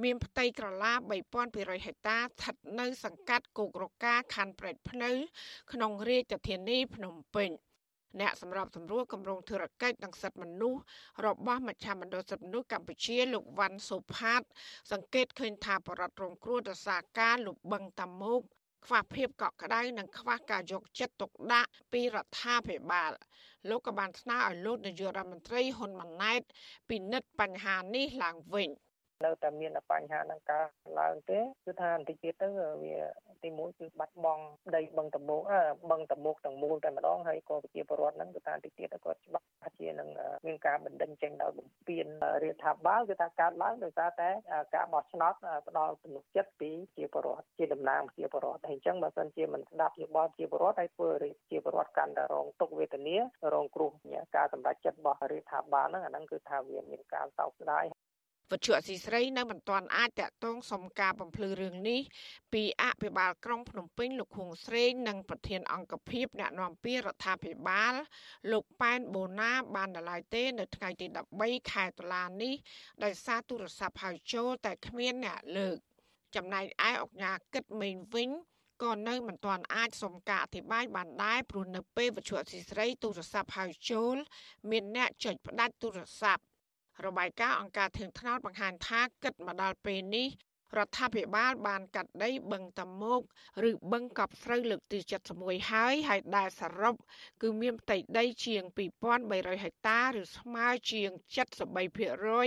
[0.04, 0.94] មានផ្ទៃក្រឡា
[1.40, 5.12] 3200ហិកតាស្ថិតនៅសង្កាត់គោករកាខណ្ឌព្រែកភ្នៅ
[5.72, 7.52] ក្នុងរាជធានីភ្នំពេញ
[8.22, 10.82] អ្នកសម្របសម្រួលគម្រោងធុរកិច្ចនិងសិទ្ធិមនុស្ស
[11.26, 14.42] របស់មជ្ឈមណ្ឌលសិទ្ធិមនុស្សកម្ពុជាលោកវ៉ាន់សុផាត
[14.92, 18.42] សង្កេតឃើញថាបរដ្ឋរងគ្រោះដោយសារការលុបបឹងតាមុក
[18.86, 23.12] ខ្វះភាពកក់ក្ដៅនិងខ្វះការយកចិត្តទុកដាក់ពីរដ្ឋាភិបាល
[23.70, 26.42] លោកក៏បានស្នើឲ្យលោកនាយករដ្ឋមន្ត្រីហ៊ុនម៉ាណែត
[26.90, 28.70] ពិនិត្យបញ្ហានេះឡើងវិញ។
[29.24, 30.66] នៅតែមានបញ្ហានឹងការ
[31.00, 32.48] ឡើងទេគឺថាបន្តិចទៀតទៅ
[32.84, 32.96] វា
[33.44, 34.44] ទីមួយគឺបាត់បង់
[34.76, 35.42] ដីបឹងតមោក
[35.92, 39.46] បឹងតមោកទាំងមូលតែម្ដងហើយក៏ប្រជាពលរដ្ឋហ្នឹងគឺថាបន្តិចទៀតទៅគាត់ច្បាស់
[39.80, 40.10] ជានឹង
[40.46, 42.06] មានការបណ្ដឹងចេញដោយបំពេញ
[42.44, 44.30] រដ្ឋាភិបាលគឺថាកើតឡើងដោយសារតែ
[44.76, 45.34] ការបោះឆ្នោត
[45.68, 51.10] ផ្ដល់ទំនុកចិត្តពីជាពលរដ្ឋជាតំណាងជាពលរដ្ឋហើយអញ្ចឹងបើសិនជាមិនស្ដាប់យោបល់ជាពលរដ្ឋហើយធ្វើ
[51.52, 53.16] ជាពលរដ្ឋកាន់តែរងទុក្ខវេទនា
[53.54, 53.92] រងគ្រោះ
[54.36, 57.86] ការសម្រេចចិត្តរបស់រដ្ឋាភិបាលហ្នឹងអាហ្នឹងគឺថាវាមានការសោកស្ដាយ
[58.52, 62.02] វិទ្យុអសីស្រីនៅមិនទាន់អាចតាក់ទងសុំការបំភ្លឺរឿងនេះ
[62.54, 67.94] ពីអភិបាលក្រុងភ្នំពេញលោកខួងស្រេងនិងប្រធានអង្គភិបអ្នកណែនាំពាក្យរដ្ឋាភិបាល
[68.52, 71.06] លោកប៉ែនបូណាបានដល់ឡាយទេ នៅថ្ងៃទី
[71.40, 72.54] 13ខែតុលានេះ
[73.04, 75.78] ដោយសារទូរស័ព្ទហៅចូលតែគ្មានអ្នកលើក
[76.36, 78.30] ចំណែកឯអង្គការគិតមេងវិញ
[78.84, 84.16] ក៏នៅមិនទាន់អាចសុំការអធិប្បាយបានដែរព្រោះនៅពេលវិទ្យុអសីស្រីទូរស័ព្ទហៅចូល
[84.72, 86.44] មានអ្នកចុចផ្ដាច់ទូរស័ព្ទ
[87.06, 90.28] របាយការណ៍អង្គការធឿនថ្នោតបង្ហាញថាគិតមកដល់ពេលនេះ
[90.78, 93.22] រដ្ឋាភិបាលបានកាត់ដីបឹងតាមុក
[93.70, 95.00] ឬបឹងកប់ស្រូវលើកទី
[95.36, 96.96] 71ហើយហើយដែលសរុប
[97.42, 98.64] គឺមានផ្ទៃដីជាង
[99.14, 101.10] 2300ហិកតាឬស្មើជាង
[101.66, 102.44] 73%នៃ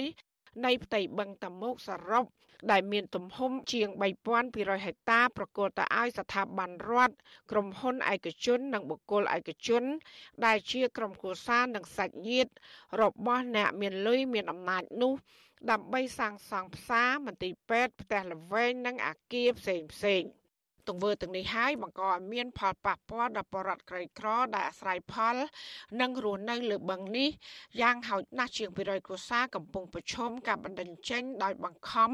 [0.85, 2.25] ផ្ទៃបឹងតាមុកសរុប
[2.71, 3.89] ដែលមានទំហំជាង
[4.37, 7.15] 3200ហិកតាប្រគល់ទៅឲ្យស្ថាប័នរដ្ឋ
[7.51, 9.85] ក្រុមហ៊ុនឯកជននិងបុគ្គលឯកជន
[10.45, 12.51] ដែលជាក្រុមគ្រួសារនិងសាច់ញាតិ
[13.01, 15.15] របស់អ្នកមានលុយមានអំណាចនោះ
[15.71, 20.48] ដើម្បីសាងសង់ផ្សារមន្ទីរពេទ្យផ្ទះល្វែងនិងអគារផ្សេងផ្សេងៗ
[20.89, 25.37] ទង្វើទាំងនេះហើយបង្កឲ្យមានផលប៉ះពាល់ដល់ប្រជាក្រីក្រដែលអាស្រ័យផល
[26.01, 27.29] និងរស់នៅលើបឹងនេះ
[27.81, 32.11] យ៉ាងហោចណាស់ជាង200គ្រួសារកំពុងប្រឈមការបណ្តេញចេញដោយបង្ខំ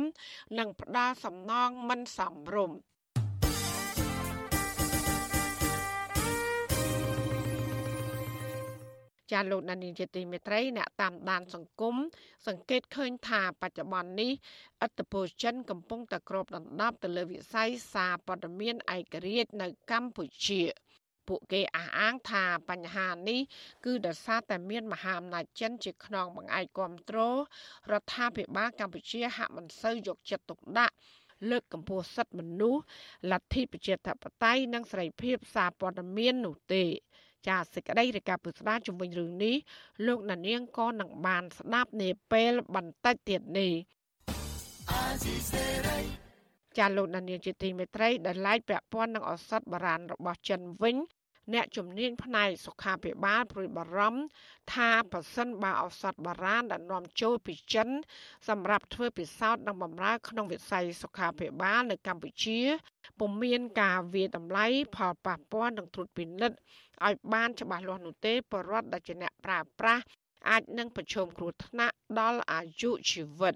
[0.58, 2.78] និងផ្ដាល់សំណងមិនសមរម្យ
[9.34, 11.94] ចាលោកដានីជាទីមេត្រីអ្នកតាមដានសង្គម
[12.46, 14.32] សង្កេតឃើញថាបច្ចុប្បន្ននេះ
[14.84, 20.62] ឥទ្ធិពលចិនកំពុងតែគ្របដណ្ដប់ទៅលើវិស័យសារព័ត៌មានឯករាជ្យនៅកម្ពុជា
[21.28, 23.40] ពួកគេអះអាងថាបញ្ហានេះ
[23.84, 27.36] គឺដោយសារតែមានមហាអំណាចចិនជាខ្នងបង្អែកគ្រប់គ្រង
[27.92, 30.94] រដ្ឋាភិបាលកម្ពុជាហាក់មិនសូវយកចិត្តទុកដាក់
[31.50, 32.82] លើកកម្ពស់សិទ្ធិមនុស្ស
[33.32, 36.84] លទ្ធិប្រជាធិបតេយ្យនិងសេរីភាពសារព័ត៌មាននោះទេ
[37.48, 39.54] ចាសេចក្តីរាយការណ៍ពុស្ដាជំវិញរឿងនេះ
[40.06, 43.72] លោកណានៀងក៏នឹងបានស្ដាប់នាពេលបន្តិចទៀតនេះ
[46.78, 50.96] ចាលោកណានៀងជាទីមេត្រីដែលឡាយពាក់ព័ន្ធនឹងឱសថបុរាណរបស់ចិនវិញ
[51.52, 54.22] អ្នកជំនាញផ្នែកសុខាភិបាលព្រួយបារម្ភ
[54.74, 57.88] ថាប៉ះសិនបើឱសថបារាណដែលនាំចូលពីចិន
[58.48, 62.58] សម្រាប់ធ្វើពិសោធន៍និងបម្រើក្នុងវិស័យសុខាភិបាលនៅកម្ពុជា
[63.18, 64.66] ពុំមានការវាតម្លៃ
[64.96, 66.56] ផលប៉ះពាល់និងត្រួតពិនិត្យ
[67.04, 70.02] ឲ្យបានច្បាស់លាស់នោះទេបរដ្ឋដែលជាអ្នកប្រើប្រាស់
[70.48, 73.54] អាចនឹងប្រឈមគ្រោះថ្នាក់ដល់អាយុជីវិត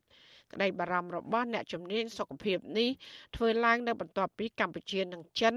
[0.52, 2.88] ក្តីបារម្ភរបស់អ្នកជំនាញសុខភាពនេះ
[3.36, 5.56] ធ្វើឡើងនៅបន្ទាប់ពីកម្ពុជានិងចិន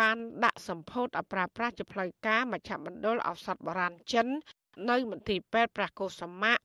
[0.00, 4.26] បានដាក់សម្ពោធអប្រាប្រាស់ជាផ្លូវការមជ្ឈមណ្ឌលឱសថបុរាណចិន
[4.90, 6.56] នៅមន្ទីរពេទ្យព្រះកុសមៈ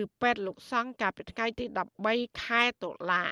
[0.00, 1.64] ឬពេទ្យលោកសង្ឃកាលពីថ្ងៃទី
[2.06, 3.24] 13ខែតុលា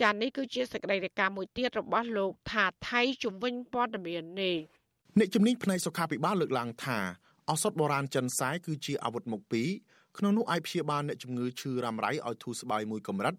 [0.00, 4.56] ចានេះគឺជាសេចក្តីរាយការណ៍មួយទៀតរបស់លោកថាថៃជំវិញព័ត៌មាននេះ
[5.18, 6.98] អ្នកជំនាញផ្នែកសុខាភិបាលលើកឡើងថា
[7.50, 9.68] ឱសថបុរាណចិនសែគឺជាអាវុធមុខពីរ
[10.18, 13.34] ក្នុងនោះអាចព្យាបាលអ្នកជំងឺឈឺរ៉ាំរ៉ៃឲ្យធូរស្បើយមួយកម្រិត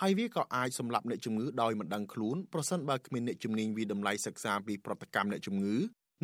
[0.00, 5.76] ហើយវាក៏អាចសម្លាប់អ្នកជំងឺដោយមិនដឹងខ្លួនប្រសិនបើគ្មានអ្នកជំនាញវិតម្លៃសិក្សាពីប្រតិកម្មអ្នកជំងឺ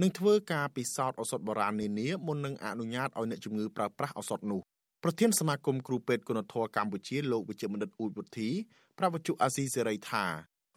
[0.02, 4.60] និងធ្វើការពិសោធន៍ឱសថបុរាណនានាមុននឹងអនុញ្ញាតឲ្យអ្នកជំងឺប្រើប្រាស់ឱសថនោះ
[5.02, 8.50] ប្រធានសមាគមគ្រូពេទ្យគុណធម៌កម្ពុជាលោកវិជ្ជបណ្ឌិតអ៊ូចវុធី
[8.98, 10.24] ប្រវត្តិអាស៊ីសេរីថា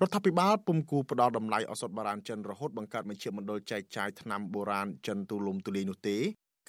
[0.01, 6.17] រដ្ឋាភិបាលពុំគូផ្ដល់តម្លៃឱសថបុរាណចិនរហូតបង្កើតមជ្ឈមណ្ឌលចែកចាយថ្នាំបុរាណចិនទូលំទូលាយនោះទេ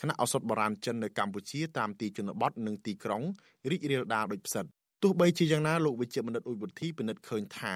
[0.00, 3.22] គណៈឱសថបុរាណចិននៅកម្ពុជាតាមទីជនបទនិងទីក្រុង
[3.70, 4.66] រីករាលដាលដូចផ្សិត
[5.03, 7.74] ទោះបីជាយ៉ាងណាលោកវិជ្ជបណ្ឌិតអ៊ុយវុធីពិនិត្យឃើញថា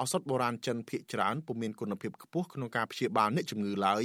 [0.00, 4.04] ឱសថបុរាណចិនភាគច្រើនពុំមានគុណភាពខ្ពស់ក្នុងការព្យាបាលអ្នកជំងឺឡើយ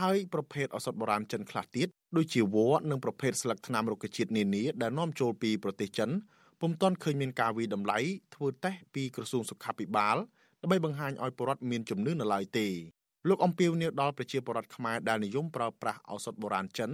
[0.00, 6.10] ហើយប្រភេទឱសថបុរាណចិនខ្លះទៀតដូចជាវល្លិនិងប្រភេទស្លឹកថ្នាំរុក្ខជាតិនានាដែលនាំចូលពីប្រទេសចិន
[6.60, 7.98] ពុំទាន់ឃើញមានការវិតម្លៃ
[8.34, 10.16] ធ្វើតេស្តពីក្រសួងសុខាភិបាល
[10.62, 12.68] ដើម្បីបង្ហាញឲ្យប្រជាពលរដ្ឋមានជំនឿនៅឡើយទេ
[13.28, 16.90] លោកអំពីវនីដល់ប្រជាពលរដ្ឋខ្មែរដែលនិយមប្រើប្រាស់ឱសថបុរាណចិន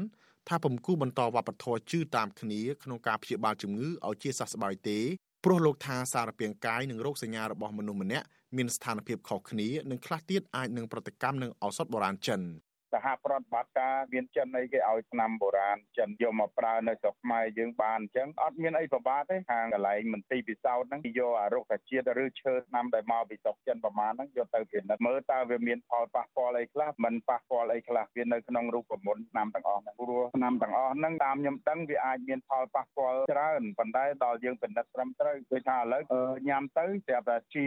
[0.48, 4.98] ថាពំគូបន្តវប្បធម៌ជឿតាមគ្នាក្នុងការព្យាបាលជំងឺឲ្យជាសះស្បើយទេ
[5.44, 8.26] ព្រោះលោកថាសារពាង្គកាយនិងរោគសញ្ញារបស់មនុស្សម្នាក់
[8.56, 12.40] មានស្ថានភាពខុសគ្នានិងខ្លះទៀតអាចនឹងប្រតិកម្មនឹងឱសថបុរាណចិន
[12.92, 36.02] សហប្រតិបត្តិការមានចិនអីគេឲ្យឆ្នាំបុរាណចិនយកមកប្រើនៅស្រុកខ្មែរយើងបានអញ្ចឹងអត់មានអីប្របាទេខាងកន្លែងមន្ទីរពិសោធន៍ហ្នឹងគេយកអារុក្ខជាតិឬឈើឆ្នាំដែលមកពីស្រុកចិនប្រមាណហ្នឹងយកទៅពិនិត្យមើលតើវាមានផលប៉ះពាល់អីខ្លះមិនប៉ះពាល់អីខ្លះវានៅក្នុងរូបមន្តឆ្នាំទាំងអស់ហ្នឹងព្រោះឆ្នាំទាំងអស់ហ្នឹងតាមខ្ញុំដឹងវាអាចមានផលប៉ះពាល់ច្រើនប៉ុន្តែដល់យើងពិនិត្យត្រឹមត្រូវគឺថាឥឡូវ
[36.48, 37.64] ញ៉ាំទៅស្រាប់តែជា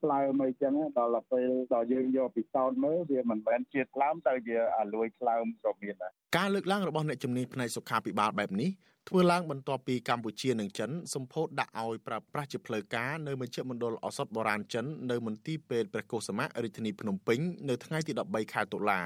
[0.00, 8.70] ស្លើមអីចឹងដល់ពេលដល់យើងយកពិសោធន៍មើលវាមិនមែនជាស្លើមទៅជាជាអាលួយខ្លោមក៏មានដែរការលើកឡើងរបស់អ្នកជំនាញផ្នែកសុខាភិបាលបែបនេះ
[9.08, 17.38] ធ្វើឡើងបន្ទាប់ពីកម្ពុជានិងចិនសម្ពោធដាក់ឲ្យប្រើប្រាស់ជាផ្លូវការនៅមជ្ឈមណ្ឌលឱសថបុរាណចិននៅមន្ទីរពេទ្យព្រះកុសមៈរាជធានីភ្នំពេញ
[17.68, 19.00] នៅថ្ងៃទី13ខែតុលា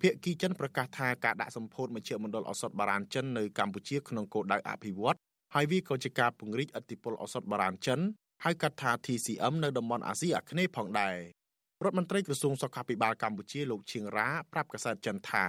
[0.00, 5.18] ភាគីចិនប្រកាសថាការដាក់សម្ពោធមជ្ឈមណ្ឌលឱសថបុរាណចិននៅកម្ពុជាក្នុងគោលដៅអភិវឌ្ឍ
[5.54, 8.00] ហើយវាក៏ជាការពង្រីកឥទ្ធិពលឱសថបុរាណចិន
[8.44, 11.16] ហៅកាត់ថា TCM នៅតំបន់អាស៊ីអាគ្នេយ៍ផងដែរ
[11.84, 15.46] រដ្ឋមន្ត្រីក្រសួងសុខាភិបាលកម្ពុជាលោកឈៀងរ៉ាប្រាប់កាសែតចិនថា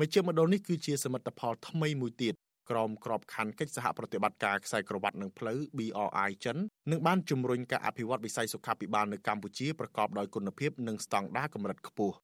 [0.00, 2.34] មជ្ឈមណ្ឌលនេះគឺជាសមិទ្ធផលថ្មីមួយទៀត
[2.70, 6.56] ក្រមក្របខ័ណ្ឌកិច្ចសហប្រតិបត្តិការខ្សែក្រវ៉ាត់និងផ្លូវ BRI ចិន
[6.90, 12.14] នឹងបានជំរុញការអភិវឌ្ឍវិស័យសុខាភិបាលនៅកម្ពុជាប្រកបដោយគុណភាពនិងស្តង់ដារកម្រិតខ្ពស់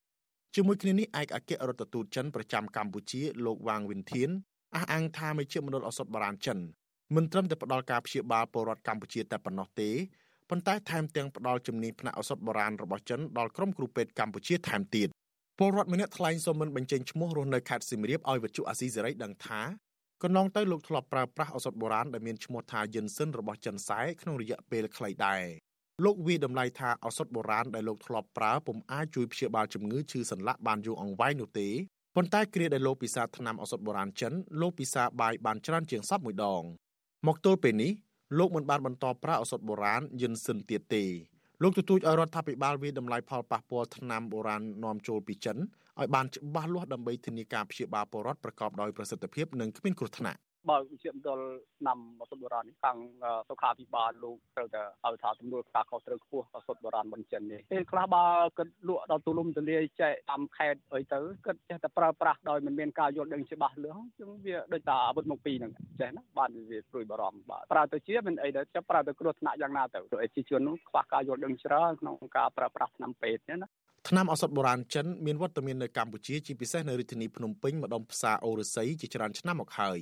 [0.54, 4.30] ជាមួយគ្នានេះឯកអគ្គរដ្ឋទូតចិនប្រចាំកម្ពុជាលោកវ៉ាងវិនធាន
[4.74, 6.58] អះអាងថាមជ្ឈមណ្ឌលឱសថបុរាណចិន
[7.14, 9.90] មិនត្រឹមតែផ្ដល់ការព្យាបាលពលរដ្ឋកម្ពុជាតែប៉ុណ្ណោះទេ
[10.50, 15.08] ប៉ុន្តែថែមទាំងផ្ដល់ជំនាញផ្នែកឱសថបុរាណរបស់ចិនដល់ក្រុមគ្រូពេទ្យកម្ពុជាថែមទៀត
[15.58, 19.60] ពលរដ្ឋម្នាក់ថ្លែងសូមមិនបញ្ចេញឈ្មោះរស់នៅខេត្តសៀមរាបឲ្យវិទ្យុអាស៊ីសេរីដឹងថា
[20.22, 25.42] កន្លងទៅលោកធ្លាប់ប្រើប្រាស់ឱសថបុរាណដែលមានឈ្មោះថាយិនសិនរបស់ចិនសែក្នុងរយៈពេលខ្លីដែរ
[26.04, 31.68] លោកវាតម្លៃថាឱសថបុរាណដែលលោកធ្លាប់ប្រើពុំអាចជួយព្យាបាលជំងឺឈឺសន្លាក់បានយូរអង្វែងនោះទេ
[32.16, 36.62] ប៉ុន្តែគ្រាដែលលោកពិសាថ្នាំឱសថបុរាណចិនលោកពិសាបាយបានច្រើនជាងសពមួយដង
[37.26, 37.92] មកទល់ពេលនេះ
[38.38, 41.04] លោកមិនបានបន្តប្រើឱសថបុរាណយិនសិនទៀតទេ
[41.62, 50.38] លោកទទូចឲ្យរដ្ឋាភិបាលវាតម្លៃផលប៉ះពាល់ថ្នាំបុរាណនាំចូលពីចិនឲ្យបានច្បាស់លាស់ដើម្បីធានាការព្យាបាលពលរដ្ឋប្រកបដោយប្រសិទ្ធភាពនិងគ្មានគ្រោះថ្នាក់
[50.70, 51.40] បើវិជ្ជាមណ្ឌល
[51.78, 52.96] ឆ្នាំឱសថបុរាណនេះខាង
[53.48, 58.24] សុខាភិបាលលោកត្រូវតែឲ្យថាទំនួលការខុសត្រូវខ្ពស់ឱសថបុរាណមិនចិននេះពេលខ្លះបើ
[58.58, 73.68] គិតលក់ដល់ទូលំទូលាយចែកតាមខេត្តអីទៅគិតចេះតែប្រើប្រាស់ដោយមិនមានការយល់ដឹងច្បាស់លាស់ចឹងវាដូចតែអាវុធមកពីហ្នឹងចេះណាបានវាព្រួយបារម្ភបាទប្រើទៅជាមិនអីដែរចាប់ប្រើទៅគ្រោះថ្នាក់យ៉ាងណាទៅអេជីជននោះខ្វះការយល់ដឹងច្រើនក្នុងការប្រើប្រាស់ថ្នាំពេទ្យណា
[74.08, 79.98] ថ្នាំឱសថបុរាណចិនមានវត្តមាននៅកម្ពុជាជាពិសេសនៅរាជធានីភ្នំពេញម្ដុំផ្សារអូរស័យជាច្រើនឆ្នាំមកហើយ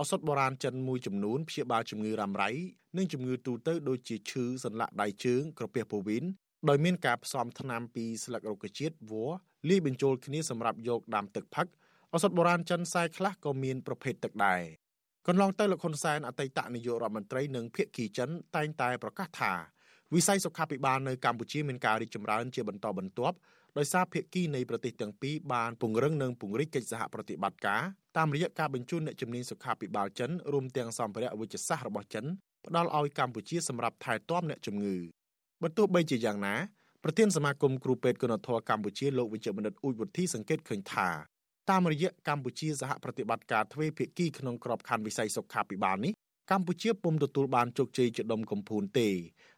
[0.00, 2.50] ឱសថបុរាណចិនមួយចំនួនព្យាបាលជំងឺរ៉ាំរ៉ៃ
[2.96, 6.24] និងជំងឺទូទៅដូចជាឈឺសន្លាក់ដៃជើងក្រពះពោះវៀន
[6.68, 9.36] ដោយមានការផ្សំថ្នាំពីស្លឹករុក្ខជាតិវល្លិ
[9.68, 11.66] លាយបញ្ចូលគ្នាសម្រាប់យកដាំទឹកផឹក
[12.14, 14.62] ឱសថបុរាណចិនខ្សែខ្លះក៏មានប្រភេទទឹកដែរ
[15.26, 19.52] កន្លងទៅលោកហ៊ុនសែនអតីតនាយករដ្ឋមន្ត្រីនិងភៀកគីចិនតែងតែប្រកាសថា
[20.14, 23.36] វិស័យសុខាភិបាលនៅកម្ពុជាមានការរីកចម្រើនជាបន្តបន្ទាប់
[23.78, 27.82] ដោយសារភាគីនៃប្រទេសទាំងពីរបានពង្រឹងនិងពង្រីកកិច្ចសហប្រតិបត្តិការ
[28.16, 32.24] តាមរយៈការបញ្ជូនអ្នកជំនាញសុខាភិបាលចិនរួមទាំងសម្ភារៈវិទ្យាសាស្ត្ររបស់ចិន
[32.66, 34.96] ផ្ដល់ឲ្យកម្ពុជាសម្រាប់ថែទាំអ្នកជំងឺ
[35.62, 36.54] បើទោះបីជាយ៉ាងណា
[37.04, 41.08] ប្រធានសមាគមគ្រូពេទ្យគុណធម៌កម្ពុជាលោកវិជ្ជបណ្ឌិតអ៊ូចវុធីសង្កេតឃើញថា
[41.70, 46.12] តាមរយៈកម្ពុជាសហប្រតិបត្តិការទ្វេភាគីក្នុងក្របខ័ណ្ឌវិស័យសុខាភិបាលនេះ
[46.50, 49.08] កម្ពុជាពុំទទួលបានជោគជ័យជាដុំកំភួនទេ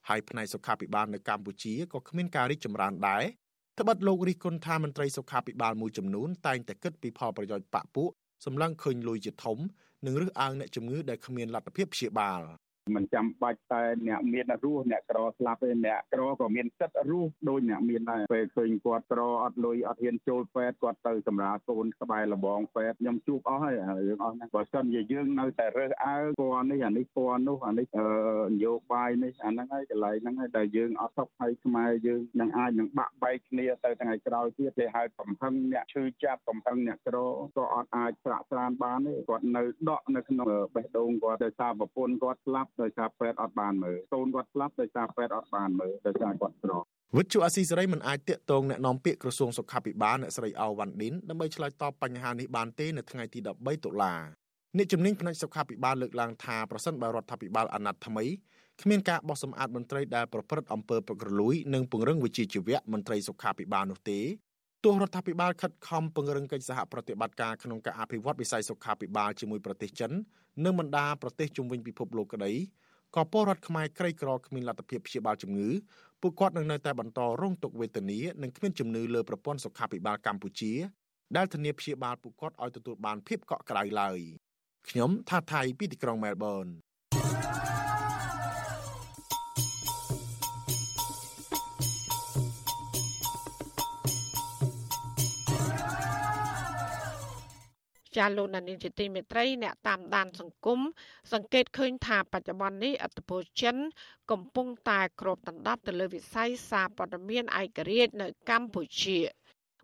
[0.08, 3.22] ហើយផ្នែកសុខាភិបាលនៅកម្ពុជាក៏គ្មានការរីកចម្រើនដែរ
[3.80, 8.10] ត្បិតលោករិះគន់ថាមន្ត្រីសុខាភិបាលមួយចំនួនតែងតែគិតពីផលប្រយោជន៍បកពួក
[8.44, 9.58] សម្លឹងឃើញលុយជាធំ
[10.06, 12.40] និងរើសអើងអ្នកជំងឺដែលគ្មានលទ្ធភាពព្យាបាល។
[12.96, 23.74] មិនចាំបាច់តែអ្នកមានរស់អ្នកក្រស្លាប់ទេអ្នកក្រក៏មានសិទ្ធិរស់ដូចអ្នកមានដែរពេលឃើញគាត់ក្រអត់លុយអត់ហ៊ានចូលពេទ្យគាត់ទៅសម្រាប់កូនក្បែរលបងពេទ្យខ្ញុំជួបអស់ហើយ
[24.08, 27.86] រឿងអស់ហ្នឹងបើសិនជាយើងនៅតែរើសអើពណ៌នេះអានេះពណ៌នោះអានេះ
[28.50, 37.16] នយោបាយនេះអាហ្នឹងហើយកន្លែងហ្នឹងហើយតែយើងអត់សុខហើយខ្មែរយើងនឹងអាចនឹងបាក់បែកគ្នាទៅថ្ងៃក្រោយទៀតគេហៅកំហឹងអ្នកឈឺចាប់កំហឹងអ្នកក្រ
[37.56, 46.83] ក៏អត់អាចប្រាក់ស្រានបានទេគាត់នៅដកនៅក្នុងបេះដូងគាត់ដោយសារប្រពន្ធគាត់ស្លាប់ដោយសារពេទ្យអត់បានមើលកូនគាត់ស្លាប់ដោយសារពេទ្យអត់បានមើលដោយសារគាត់ស្រក
[47.17, 54.13] វិទ្យុអាស៊ីសេរីមិនអាចតាកតងแนะនាំពាក្យក្រសួងសុខាភិបាលអ្នកស្រីអៅវ៉ាន់ឌិនដើម្បីឆ្លើយតបបញ្ហានេះបានទេនៅថ្ងៃទី13តុលា
[54.77, 58.25] អ្នកជំនាញផ្នែកសុខាភិបាលលើកឡើងថាប្រសិនបើរដ្ឋាភិបាលអាណត្តិថ្មី
[58.81, 64.19] គ្មានការបោះសម្អាតមន្ត្រីដែលប្រព្រឹត្តអំពើពុករលួយនិងពង្រឹងវិជ្ជាជីវៈមន្ត្រីសុខាភិបាលនោះទេ
[64.84, 70.12] ទោះរដ្ឋាភិបាលខិតខំពង្រឹងកិច្ចសហប្រតិបត្តិការក្នុងការអភិវឌ្ឍវិស័យសុខាភិបាលជាមួយប្រទេសចិន
[70.64, 72.52] និងបណ្ដាប្រទេសជុំវិញពិភពលោកក្តី
[73.16, 75.68] ក៏ពលរដ្ឋខ្មែរក្រីក្រគ្មានលទ្ធភាពព្យាបាលជំងឺ
[76.20, 80.72] ពួកគាត់នឹងនៅតែបន្តរងទុក្ខវេទនានិងគ្មានជំនឿលើប្រព័ន្ធសុខាភិបាលកម្ពុជា
[81.36, 84.18] ដែលធានាព្យាបាលពួកគាត់ឲ្យទទួលបានភាពកក់ក្ដៅឡើយ
[84.88, 86.66] ខ្ញុំថាថៃពីទីក្រុងមែលប៊ន
[98.16, 100.80] ចាលោកនានីជាទីមេត្រីអ្នកតាមដានសង្គម
[101.32, 103.76] សង្កេតឃើញថាបច្ចុប្បន្ននេះអត្តពលចិន
[104.30, 109.18] កំពុងតែគ្របដណ្ដប់ទៅលើវិស័យសារព័ត៌មានឯករាជ្យនៅកម្ពុជា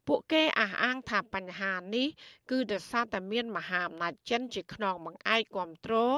[0.08, 2.08] ពួកគេអះអាងថាបញ្ហានេះ
[2.50, 6.14] គឺដោយសារតែមានមហាអំណាចចិនជាខ្នងបង្អែកគ្រប់គ្រង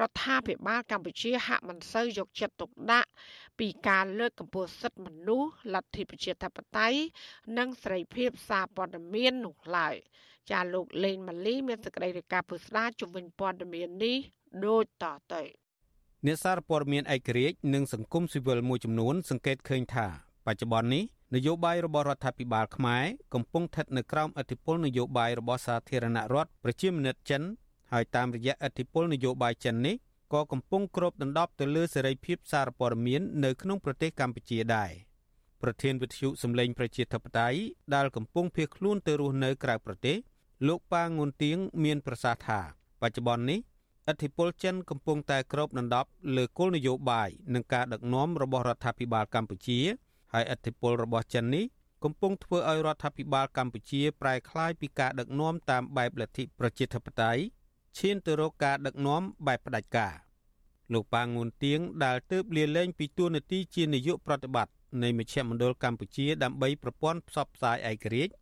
[0.00, 3.10] រដ្ឋាភិបាលកម្ពុជាហាក់មិនសូវយកចិត្តទុកដាក់
[3.58, 6.98] ពីការលើកកម្ពស់សិទ្ធិមនុស្សលទ្ធិប្រជាធិបតេយ្យ
[7.58, 9.96] និងសេរីភាពសារព័ត៌មាននោះឡើយ។
[10.50, 14.16] ចាលោកលេងម៉ាលីមានសេចក្តីរាយការណ៍ពុស្ដាជំវិញព័ត៌មាននេះ
[14.66, 15.42] ដូចតទៅ
[16.26, 27.42] អ្នកសារព័ត៌មានឯករាជ្យនិងសង្គមស៊ីវិលមួយចំនួនសង្កេតឃើញថា បច្ចុប្បន្ននេះនយោបាយរបស់រដ្ឋាភិបាលខ្មែរកំពុងស្ថិតនៅក្រោមឥទ្ធិពលនយោបាយរបស់សាធារណរដ្ឋប្រជាមានិតចិន
[27.92, 29.96] ហើយតាមរយៈឥទ្ធិពលនយោបាយចិននេះ
[30.32, 34.90] ក៏កំពុងគ្របដណ្ដប់ទៅលើសេរីភាពសារព័ត៌មាននៅក្នុងប្រទេសកម្ពុជាដែរ
[35.62, 37.58] ប្រធានវិទ្យុសម្លេងប្រជាធិបតេយ្យ
[37.94, 40.16] ដែលកំពុងភៀសខ្លួនទៅរស់នៅក្រៅប្រទេស
[40.66, 42.60] លោកប៉ាងុនទៀងមានប្រសាសន៍ថា
[43.02, 43.60] បច្ចុប្បន្ននេះ
[44.10, 49.80] ឥទ្ធិពលចិនកំពុងតែគ្របដណ្ដប់លើគោលនយោបាយនិងការដឹកនាំរបស់រដ្ឋាភិបាលកម្ពុជា
[50.32, 51.64] ហើយឥទ្ធិពលរបស់ចិននេះ
[52.04, 57.42] កំពុងធ្វើឲ្យរដ្ឋាភិបាលកម្ពុជាប្រែក្លាយពីការដឹកនាំតាមបែបលទ្ធិប្រជាធិបតេយ្យ
[57.98, 60.14] ឈានទៅរកការដឹកនាំបែបផ្ដាច់ការ
[60.92, 64.72] លោកប៉ាងុនទៀងដែលទើបលាលែងពីតួនាទីជានាយកប្រតិបត្តិ
[65.02, 68.34] នៃមជ្ឈមណ្ឌលកម្ពុជាដើម្បីប្រព័ន្ធផ្សព្វផ្សាយឯករាជ្យ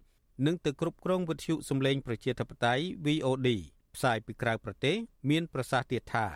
[0.46, 3.48] និងទៅគ្រប់គ្រងវិទ្យុសំឡេងប្រជាធិបតេយ្យ VOD
[3.94, 4.96] ផ្សាយពីក្រៅប្រទេស
[5.30, 6.26] មានប្រសាសន៍ទៀតថា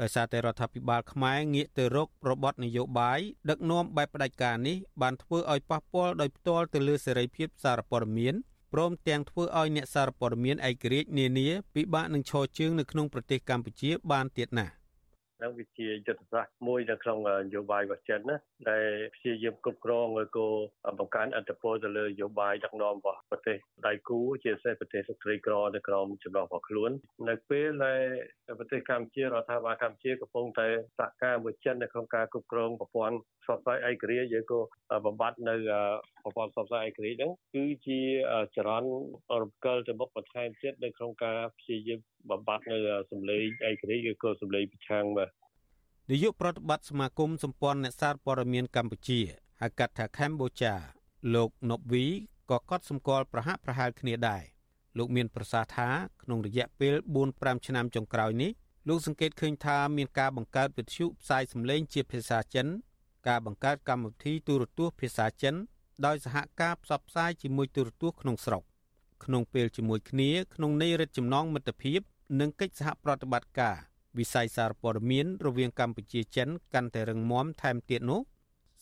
[0.00, 3.20] ដោយសារតែរដ្ឋាភិបាលខ្មែរងាកទៅរករបបនយោបាយ
[3.50, 8.34] ដឹកនាំបែបផ្ដាច់ការនេះបានធ្វើឲ្យប៉ះពាល់ដោយផ្ទាល់ទៅលើសេរីភាពសារព័ត៌មាន
[8.72, 18.36] ព្រមទាំងធ្វើឲ្យអ្នកសារព័ត៌មានឯករាជ្យនានាពិបាកនឹងឈរជើងនៅក្នុងប្រទេសកម្ពុជាបានទៀតណាស់ហ្នឹងវាជាយុទ្ធសាស្ត្រមួយនៅក្នុងនយោបាយរបស់ចិនណា
[18.70, 20.46] ដែលព្យាយាមគ្រប់គ្រងឲ្យគោ
[20.98, 23.56] បង្កើនអធិបតេយ្យទៅលើនយោបាយដឹកនាំរបស់ប្រទេស
[23.86, 26.90] ដៃគូជាពិសេសប្រទេសស្រីក្រនៅក្រោមចំណោះរបស់ខ្លួន
[27.28, 28.02] នៅពេលដែល
[28.58, 30.66] ប្រទេសកម្ពុជារដ្ឋាភិបាលកម្ពុជាកំពុងតែ
[30.98, 34.60] សហការមួយចិននៅក្នុងការគ្រប់គ្រងប្រព័ន្ធផ្សព្វផ្សាយឯករាជ្យយើងក៏
[35.06, 35.54] បំបត្តិនៅ
[36.24, 38.00] ប្រព័ន្ធផ្សព្វផ្សាយឯករាជ្យហ្នឹងគឺជា
[38.56, 42.76] ចរន្តរំកិលទៅមុខបន្ថែមទៀតនៅក្នុងការព្យាយាម បំបត្តិនៅ
[43.10, 45.30] សម្លេងឯករាជ្យឬក៏សម្លេងប្រឆាំងបាទ
[46.10, 49.20] នាយកប្រតិបត្តិសមាគមសម្ព័ន្ធអ្នកសារព័ត៌មានកម្ពុជា
[49.60, 50.72] ហៅកាត់ថាកម្ពុជា
[51.34, 52.04] លោកណប់វី
[52.50, 54.42] ក៏កត់សម្គាល់ប្រហាក់ប្រហែលគ្នាដែរ
[54.98, 55.88] លោកមានប្រសាសន៍ថា
[56.22, 56.94] ក្នុងរយៈពេល
[57.30, 58.50] 4-5ឆ្នាំចុងក្រោយនេះ
[58.88, 62.66] លោកសង្កេតឃើញថាមានការបង្កើតវិទ្យុផ្សាយសម្លេងជាភាសាចិន
[63.28, 65.54] ការបង្កើតកម្មវិធីទូរទស្សន៍ភាសាចិន
[66.06, 68.62] ដោយសហការផ្សព្វផ្សាយជាមួយទូរទស្សន៍ក្នុងស្រុក
[69.24, 72.00] ក្នុងពេលជាមួយគ្នាក្នុងន័យរិទ្ធចំណងមិត្តភាព
[72.40, 73.76] និងកិច្ចសហប្រតិបត្តិការ
[74.18, 78.20] វិស័យសារព័ត៌មានរវាងកម្ពុជាចិនកាន់តែរឹងមាំថែមទៀតនោះ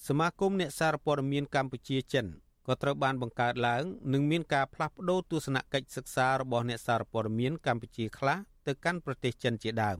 [0.06, 2.26] សមាគមអ្នកសារព័ត៌មានកម្ពុជាចិន
[2.66, 3.82] ក៏ត្រូវបានបង្កើតឡើង
[4.12, 9.98] និងមានការផ្លាស់ប្តូរទស្សនកិច្ចសិក្សារបស់អ្នកសារព័ត៌មានកម្ពុជាខ្លះទៅកាន់ប្រទេសចិនជាដើម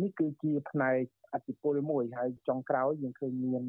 [0.00, 3.64] នេះគឺជាផ្នែក អតិពលមួយហើយចុងក្រោយយើងឃើញមាន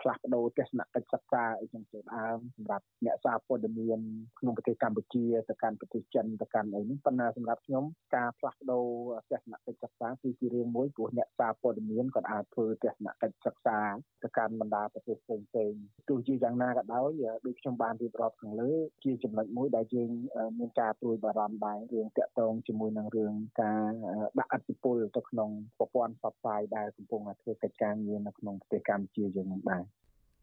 [0.00, 4.00] ផ្លាស់ប្ដូរទស្សនកិច្ចសិក្សាអីចឹងទៅដើមសម្រាប់អ្នកសារព័ត៌មាន
[4.40, 7.84] ក្នុងប្រទេសកម្ពុជាទៅកាន់ប្រទេសចិនទៅកាន់អីនេះប៉ុន្តែសម្រាប់ខ្ញុំ
[8.16, 8.86] ការផ្លាស់ប្ដូរ
[9.30, 13.78] ទស្សនកិច្ចសិក្សាគឺជារឿងមួយព្រោះអ្នកសារព័ត៌មានក៏អាចធ្វើទស្សនកិច្ចសិក្សា
[14.22, 15.72] ទៅកាន់បណ្ដាប្រទេសផ្សេងផ្សេង
[16.08, 17.10] ទោះជាយ៉ាងណាក៏ដោយ
[17.46, 18.72] ដូចខ្ញុំបានរៀបរាប់ខាងលើ
[19.04, 20.10] ជាចំណុចមួយដែលយើង
[20.58, 23.32] មានការព្រួយបារម្ភដែររឿងតាក់ទងជាមួយនឹងរឿង
[23.62, 23.90] ការ
[24.38, 29.82] ដាក់អធិបុលទៅក្នុងប្រព័ន្ធផ្សព្វផ្សាយដែលកំពុងធ្វើកិច្ចការងារនៅក្នុងប្រទេសកម្ពុជាយើងនឹងដែរ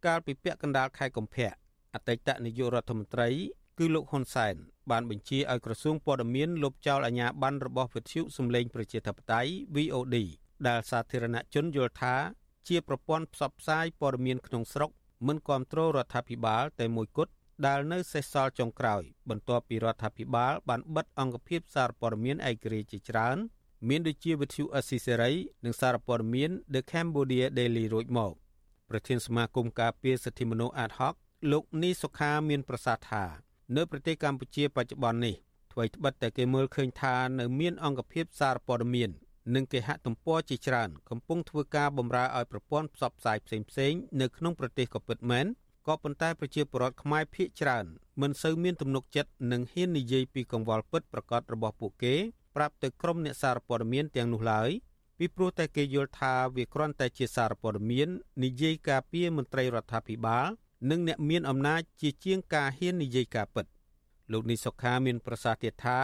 [0.05, 1.51] កាលពីពាក់កណ្ដាលខែកុម្ភៈ
[1.95, 3.29] អតីតនាយករដ្ឋមន្ត្រី
[3.79, 4.55] គឺលោកហ៊ុនសែន
[4.91, 10.15] បានបញ្ជាឲ្យក្រសួងព័ត៌មានលុបចោលអាជ្ញាប័ណ្ណរបស់វិទ្យុសំឡេងប្រជាធិបតេយ្យ VOD
[10.67, 12.15] ដែលសាធារណជនយល់ថា
[12.67, 14.89] ជាប្រព័ន្ធផ្សព្វផ្សាយព័ត៌មានក្នុងស្រុក
[15.27, 17.31] មិនគ្រប់គ្រងរដ្ឋាភិបាលតែមួយគត់
[17.65, 23.37] ដែលនៅសេសសល់ចុងក្រោយ បន្ទាប់ពីរដ្ឋាភិបាលបានបិទអង្គភាពសារព័ត៌មានឯករាជ្យជាច្រើន
[23.89, 25.31] មានដូចជាវិទ្យុអស៊ីសេរី
[25.65, 28.34] និងសារព័ត៌មាន The Cambodia Daily រួចមក
[28.89, 31.13] ប្រធានសមាគមការពារសិទ្ធិមនុស្ស Ad hoc
[31.51, 33.23] លោកនីសុខាមានប្រសាសន៍ថា
[33.75, 35.36] នៅប្រទេសកម្ពុជាបច្ចុប្បន្ននេះ
[35.71, 39.09] អ្វីត្បិតតែគេមើលឃើញថានៅមានអង្គភាពសារព័ត៌មាន
[39.55, 45.45] និងគេហទំព័រជាច្រើនកំពុងធ្វើការបម្រើឲ្យប្រព័ន្ធផ្សព្វផ្សាយផ្សេងៗនៅក្នុងប្រទេសក៏ពិតមែន
[45.88, 47.86] ក៏ប៉ុន្តែប្រជាពលរដ្ឋខ្មែរភាគច្រើន
[48.21, 52.15] មិនសូវមានទំនុកចិត្តនិងហ៊ាននិយាយពីកង្វល់ពិតប្រាកដរបស់ពួកគេ
[52.56, 54.70] ប្រាប់ទៅក្រុមអ្នកសារព័ត៌មានទាំងនោះឡើយ
[55.18, 58.08] ពីព្រោះតែគេយល់ថាវាគ្រាន់តែជាសារព័ត៌មាន
[58.43, 60.47] និយាយការពារមន្ត្រីរដ្ឋាភិបាល
[60.89, 63.66] និងអ្នកមានអំណាចជាជាងការហ៊ាននិយាយការពិត
[64.32, 65.99] លោកនីសុខាមានប្រសាសន៍ទៀតថា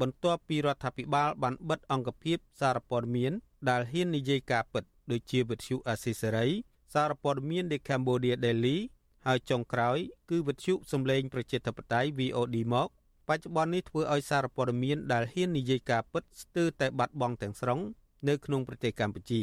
[0.00, 3.32] បន្ទាប់ពីរដ្ឋាភិបាលបានបិទអង្គភាពសារព័ត៌មាន
[3.68, 6.48] ដែលហ៊ាននិយាយការពិតដូចជាវិទ្យុអាស៊ីសេរី
[6.94, 8.78] សារព័ត៌មាន The Cambodia Daily
[9.26, 9.98] ហើយចុងក្រោយ
[10.30, 12.88] គឺវិទ្យុសំឡេងប្រជាធិបតេយ្យ VOD មក
[13.28, 17.80] បច្ចុប្បន្ននេះធ្វើឲ្យសារព័ត៌មានដែលហ៊ាននិយាយការពិតស្ទើរតែបាត់បង់ទាំងស្រុង
[18.28, 19.42] នៅក្នុងប្រទេសកម្ពុជា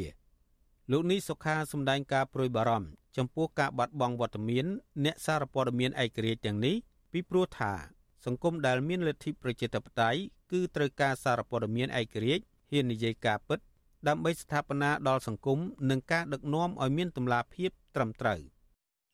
[0.91, 4.65] លោកនេះសុខាសម្ដែងការប្រួយបារម្ភចំពោះការបាត់បង់វត្តមាន
[5.05, 6.75] អ្នកសារព័ត៌មានឯករាជ្យទាំងនេះ
[7.11, 7.73] ពីព្រោះថា
[8.25, 10.19] សង្គមដែលមានលទ្ធិប្រជាធិបតេយ្យ
[10.51, 13.59] គឺត្រូវការសារព័ត៌មានឯករាជ្យហ៊ាននិយាយការពិត
[14.07, 15.59] ដើម្បីស្ថាបនាដល់សង្គម
[15.89, 18.39] និងការដឹកនាំឲ្យមានតម្លាភាពត្រឹមត្រូវ។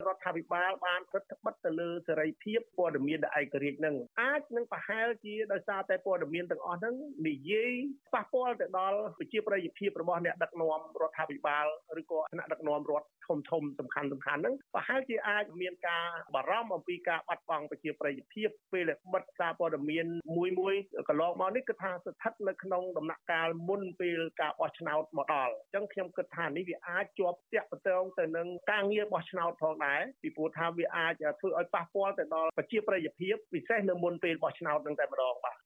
[0.06, 6.94] រដ្ឋាភិបាលបានព្រឹត្តបិទទៅលើសេរីភាពព័ត៌មានដែលឯករាជ្យនឹងអាចនឹងប្រហែលជាដោយសារតែព័ត៌មានទាំងអស់ហ្នឹង
[7.28, 7.72] និយាយ
[8.14, 11.66] ប៉ះពាល់ទៅដល់ប្រជាប្រិយភាពរបស់អ្នកដឹកនាំរដ្ឋាភិបាល
[12.00, 20.74] ឬក៏ថ្នាក់ដឹកនាំរដ្ឋធំធំសំខាន់សំខាន់ហ្នឹងប្រហែលជាអាចមានការបារម្ភអំពីការបាត់បង់ប្រជាប្រិយភាពពេលបិទសារព័ត៌មានមួយមួយ
[21.08, 29.87] កន្លងមកនេះគឺថាស្ថិតនៅក្នុងដំណាក់កាលមុនពេលការបោះឆ្នោតមកដល់អញ្ចឹងខ្ញុំគិតថានេះវាអាចជាប់តាក់ទងទៅនឹងការងារបោះឆ្នោតផងដែរ
[30.22, 35.56] ពីព្រោះថាវាអាចធ្វើឲ្យប៉ះពាល់ទៅដល់ប្រជាប្រិយភាពពិសេសនៅមុនពេលបោះឆ្នោតនឹងតែម្ដងបាទ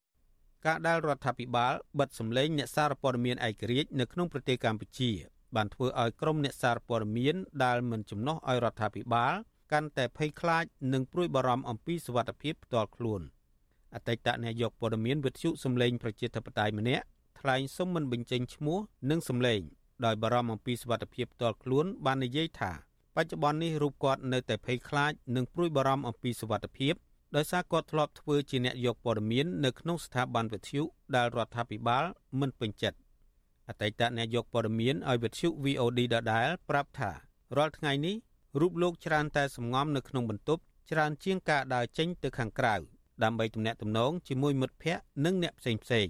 [0.67, 5.11] ការដែលរដ្ឋាភិបាលបិទសម្លេងអ្នកសារព័ត៌មានឯករាជ្យនៅក្នុងប្រទេសកម្ពុជា
[5.57, 9.35] បានធ្វើឲ្យក្រុមអ្នកសារព័ត៌មានដែលមិនចំណោះឲ្យរដ្ឋាភិបាល
[9.73, 13.21] កាន់តែភ័យខ្លាចនិងព្រួយបារម្ភអំពីសុវត្ថិភាពផ្ទាល់ខ្លួន
[13.95, 17.05] អតីតនាយកព័ត៌មានវិទ្យុសំឡេងប្រជាធិបតេយ្យម្នាក់
[17.41, 18.79] ថ្លែងសុំមិនបញ្ចេញឈ្មោះ
[19.11, 19.61] និងសំឡេង
[20.05, 22.73] ដោយបារម្ភអំពីសុវត្ថិភាពផ្ទាល់ខ្លួនបាននិយាយថា
[23.17, 26.95] បច្ចុប្បន្ននេះរូបគាត់នៅតែភ័យខ្លាចនិងព្រួយបារម្ភអំពីសុវត្ថិភាព
[27.37, 30.83] ដោយសារគាត់ធ្លាប់ធ្វើជាអ្នកយកព័ត៌មាននៅក្នុងស្ថាប័នវិទ្យុ
[31.17, 32.05] ដែលរដ្ឋាភិបាល
[32.41, 32.99] មិនពេញចិត្ត
[33.69, 37.11] អតីតអ្នកយកព័ត៌មានឲ្យវិទ្យុ VOD ដដែលប្រាប់ថា
[37.57, 38.17] រាល់ថ្ងៃនេះ
[38.61, 42.75] រូបលោកច្រើនតែសំងំនៅក្នុងបន្ទប់ច្រើនជាងការដើរចេញទៅខាងក្រៅ
[43.23, 46.09] ដើម្បីទំនាក់ទំនងជាមួយមិត្តភ័ក្តិនិងអ្នកផ្សេងផ្សេង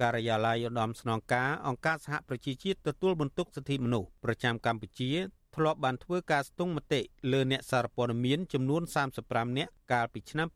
[0.00, 5.10] ការិយាល័យឧត្តមស្នងការអង្គការសហប្រជាជាតិទទួលបន្ទុកសិទ្ធិមនុស្សប្រចាំកម្ពុជា
[5.54, 7.00] ធ្លាប់បានធ្វើការស្ទង់មតិ
[7.32, 8.82] លើអ្នកសារព័ត៌មានចំនួន
[9.20, 10.48] 35នាក់កាលពីឆ្នាំ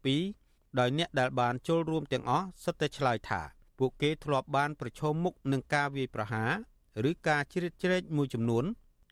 [0.00, 3.40] 2022ដោយអ្នកដែលបានចូលរួមទាំងអស់សុទ្ធតែឆ្លើយថា
[3.78, 6.44] ពួកគេធ្លាប់បានប្រឈមមុខនឹងការវាយប្រហា
[7.04, 8.64] រឬការជ្រៀតជ្រែកមួយចំនួន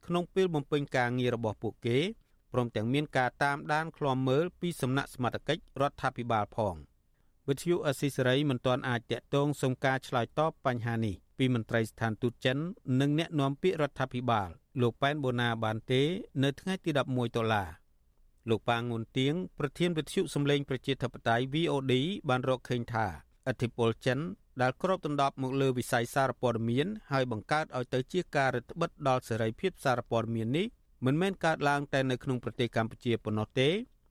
[0.07, 1.99] ក្នុងពេលបំពេញការងាររបស់ពួកគេ
[2.53, 6.75] ព្រមទាំងមានការតាមដានឃ្លាំមើលពីសំណាក់សមត្ថកិច្ចរដ្ឋាភិបាលផង
[7.49, 12.59] វិទ្យុអស៊ីសេរីមិនទាន់អាចតាក់ទងសុំការឆ្លើយតបបញ្ហានេះពីមន្ត្រីស្ថានទូតចិន
[13.01, 14.49] និងអ្នកនាំពាក្យរដ្ឋាភិបាល
[14.79, 16.03] លោកប៉ែនបូណាបានទេ
[16.43, 17.69] នៅថ្ងៃទី11ដុល្លារ
[18.49, 21.93] លោកប៉ាងងុនទៀងប្រធានវិទ្យុសម្លេងប្រជាធិបតេយ្យ VOD
[22.29, 23.07] បានរកឃើញថា
[23.49, 24.19] អធិពលចិន
[24.63, 30.67] ដែលគ្របដណ្ដប់មកលើវិស័យសារព័ត៌មានហើយបង្កើតឲ្យទៅជាការរឹតបន្តឹងដល់សេរីភាពសារព័ត៌មាននេះ
[31.07, 33.69] មិនមែនកើតឡើងតែនៅក្នុងប្រទេសកម្ពុជាប៉ុណ្ណោះទេ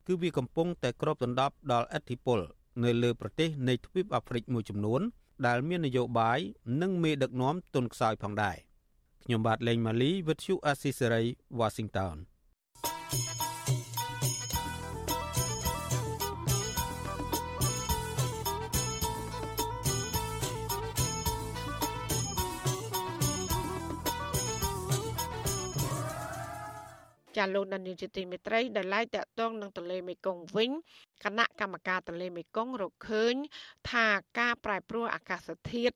[0.08, 2.40] គឺវាកំពុងតែគ្របដណ្ដប់ដល់អធិពល
[2.84, 5.02] នៅលើប្រទេសនៃទ្វីបអាហ្វ្រិកមួយចំនួន
[5.48, 6.40] ដែលមាននយោបាយ
[6.82, 8.58] និងមេដឹកនាំទុនខ្សោយផងដែរ
[9.24, 11.24] ខ្ញុំបាទលេងម៉ាលីវិទ្យុអាស៊ីសេរី
[11.60, 12.16] Washington
[27.40, 30.70] ចាលោកដានីលជាទីមេត្រីដែលឡាយតាក់ទងនឹងទន្លេមេគង្គវិញ
[31.24, 33.36] គណៈកម្មការទន្លេមេគង្គរកឃើញ
[33.92, 34.08] ថា
[34.40, 35.96] ការប្រែប្រួលអាកាសធាតុ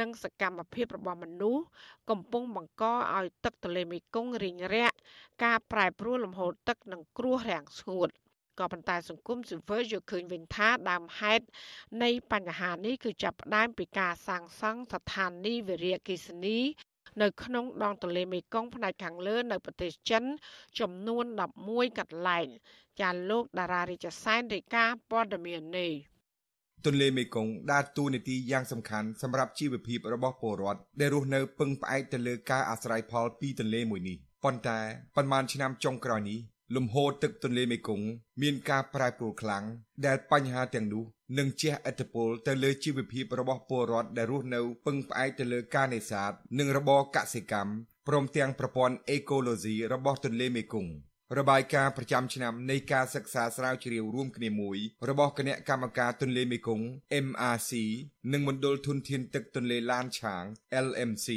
[0.00, 1.64] និងសកម្មភាពរបស់មនុស្ស
[2.10, 2.84] កំពុងបង្ក
[3.16, 4.96] ឲ្យទឹកទន្លេមេគង្គរីងរាក់
[5.44, 8.08] ការប្រែប្រួលលំហូរទឹកនិងគ្រោះរាំងស្ងួត
[8.58, 11.44] ក៏ប៉ុន្តែសង្គមស៊ីវិលយល់ឃើញវិញថាដើមហេតុ
[12.02, 16.58] នៃបញ្ហានេះគឺចាប់ផ្ដើមពីការសាងសង់ស្ថានីយ៍វិរិយអគ្គិសនី
[17.22, 20.24] នៅក្នុងដងទន្លេមេគង្គផ្នែកខាងលើនៅប្រទេសចិន
[20.78, 21.24] ចំនួន
[21.62, 22.46] 11កន្លែង
[23.00, 25.92] ចាលោកតារារាជសែនរាយការណ៍ព័ត៌មាននេះ
[26.86, 34.78] ទន្លេមេគង្គដើរតួនាទីយ៉ាងសំខាន់សម្រាប់ជីវភាពរបស់ពលរដ្ឋដែលរស់នៅពឹងផ្អែកទៅលើការអាស្រ័យផលពីទន្លេមួយនេះប៉ុន្តែ
[35.16, 36.38] ប៉ុន្មានឆ្នាំចុងក្រោយនេះ
[36.74, 38.06] លំហូរទឹកទន្លេមេគង្គ
[38.42, 39.64] មានការប្រែប្រួលខ្លាំង
[40.06, 41.04] ដែលបញ្ហាទាំងនោះ
[41.38, 47.72] នឹងជះឥទ្ធិពលទៅលើជីវភាពរបស់ពលរដ្ឋដែលរស់នៅពឹងផ្អែកទៅលើការនេសាទនិងរបរកសិកម្ម
[48.08, 50.92] ព្រមទាំងប្រព័ន្ធអេកូឡូស៊ីរបស់ទន្លេមេគង្គ
[51.38, 56.86] របាយការណ៍ប្រចាំឆ្នាំនៃការសិក្សាស្រាវជ្រាវរួមគ្នាមួយរបស់គណៈកម្មការទន្លេមេគង្គ
[57.26, 57.72] MRC
[58.32, 60.44] និងមណ្ឌលធនធានទឹកទន្លេឡានឆាង
[60.86, 61.28] LMC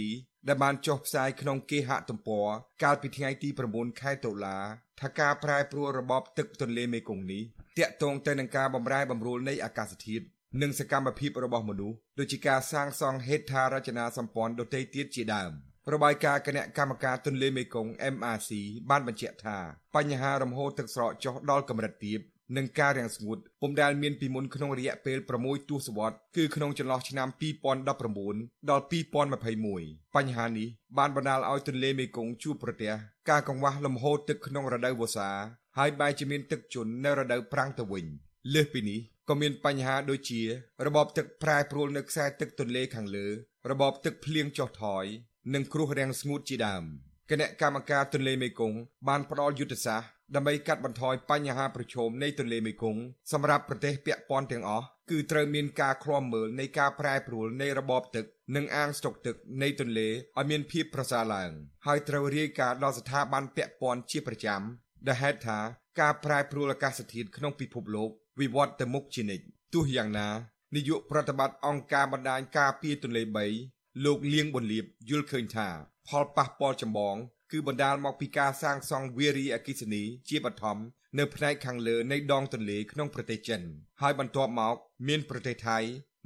[0.47, 2.47] ដែលបានចុះផ្សាយក្នុងគេហទំព័រ
[2.83, 4.57] កាលពីថ្ងៃទី9ខែតុលា
[5.01, 7.43] ថាការប្រែប្រួលរបបទឹកទន្លេមេគង្គនេះ
[7.77, 10.25] តាក់ទងទៅនឹងការបម្រែបម្រួលនៃអាកាសធាតុ
[10.61, 15.51] និងសកម្មភាពរបស់មនុស្សដូចជាការសាងសង់ហេដ្ឋារចនាសម្ព័ន្ធដទៃទៀតជាដើម
[15.93, 18.51] របាយការណ៍គណៈកម្មការទន្លេមេគង្គ MRC
[18.89, 19.57] បានបញ្ជាក់ថា
[19.95, 22.19] បញ្ហារំហូរទឹកស្រកចុះដល់កម្រិតទាប
[22.57, 27.27] និងការរាំងស្ងួតពុំដែលមានពីមុនក្នុងរយៈពេល6ទសវត្សរ៍គឺក្នុងចន្លោះឆ្នាំ
[27.71, 32.91] 2019ដល់2021បញ្ហានេះបានបណ្ដាលឲ្យទន្លេមេគង្គជួបប្រទះ
[33.29, 35.29] ការកង្វះលំហូរទឹកក្នុងរដូវវស្សា
[35.77, 38.05] ហើយបែរជាមានទឹកជន់នៅរដូវប្រាំងទៅវិញ
[38.53, 40.41] លើសពីនេះក៏មានបញ្ហាដូចជា
[40.85, 43.27] របបទឹកប្រែប្រួលនៅខ្សែទឹកទន្លេខាងលើ
[43.71, 45.05] របបទឹកភ្លៀងចុះថយ
[45.53, 46.85] និងគ្រោះរាំងស្ងួតជាដើម
[47.31, 48.77] គណៈកម្មការទន្លេមេគង្គ
[49.07, 53.01] បានផ្ដល់យុទ្ធសាស្ត្រដើម្បីកាត់បន្ថយបញ្ហាប្រឈមនៃទន្លេមេគង្គ
[53.31, 58.25] សម្រាប់ប្រទេសពាក់ព័ន្ធទាំងអស់គឺត្រូវមានការឃ្លាំមើលនៃការប្រែប្រួលនៃរបបទឹក
[58.55, 61.51] និងអាងស្តុកទឹកនៃទន្លេឲ្យមានភាពប្រសើរឡើង
[61.85, 64.61] ហើយត្រូវរាយការណ៍ដល់ស្ថាប័នពាក់ព័ន្ធជាប្រចាំ
[65.07, 65.59] ដែលហេតុថា
[65.99, 68.09] ការប្រែប្រួលអាកាសធាតុក្នុងពិភពលោក
[68.39, 70.29] វិវត្តទៅមុខជានិច្ចទោះយ៉ាងណា
[70.75, 73.23] នាយកប្រតិបត្តិអង្គការបណ្ដាញការពារទន្លេ
[73.63, 75.69] 3លោកលៀងប៊ុនលៀបយល់ឃើញថា
[76.09, 77.15] ផលប៉ះពាល់ចម្បង
[77.51, 80.77] គឺបណ្ដាលមកពីការសាងសង់វារីអគ្គិសនីជាបឋម
[81.19, 83.61] នៅផ្នែកខាងលើនៃដងទន្លេក្នុងប្រទេសចិន
[84.01, 84.75] ហើយបន្ទាប់មក
[85.07, 85.77] មានប្រទេសថៃ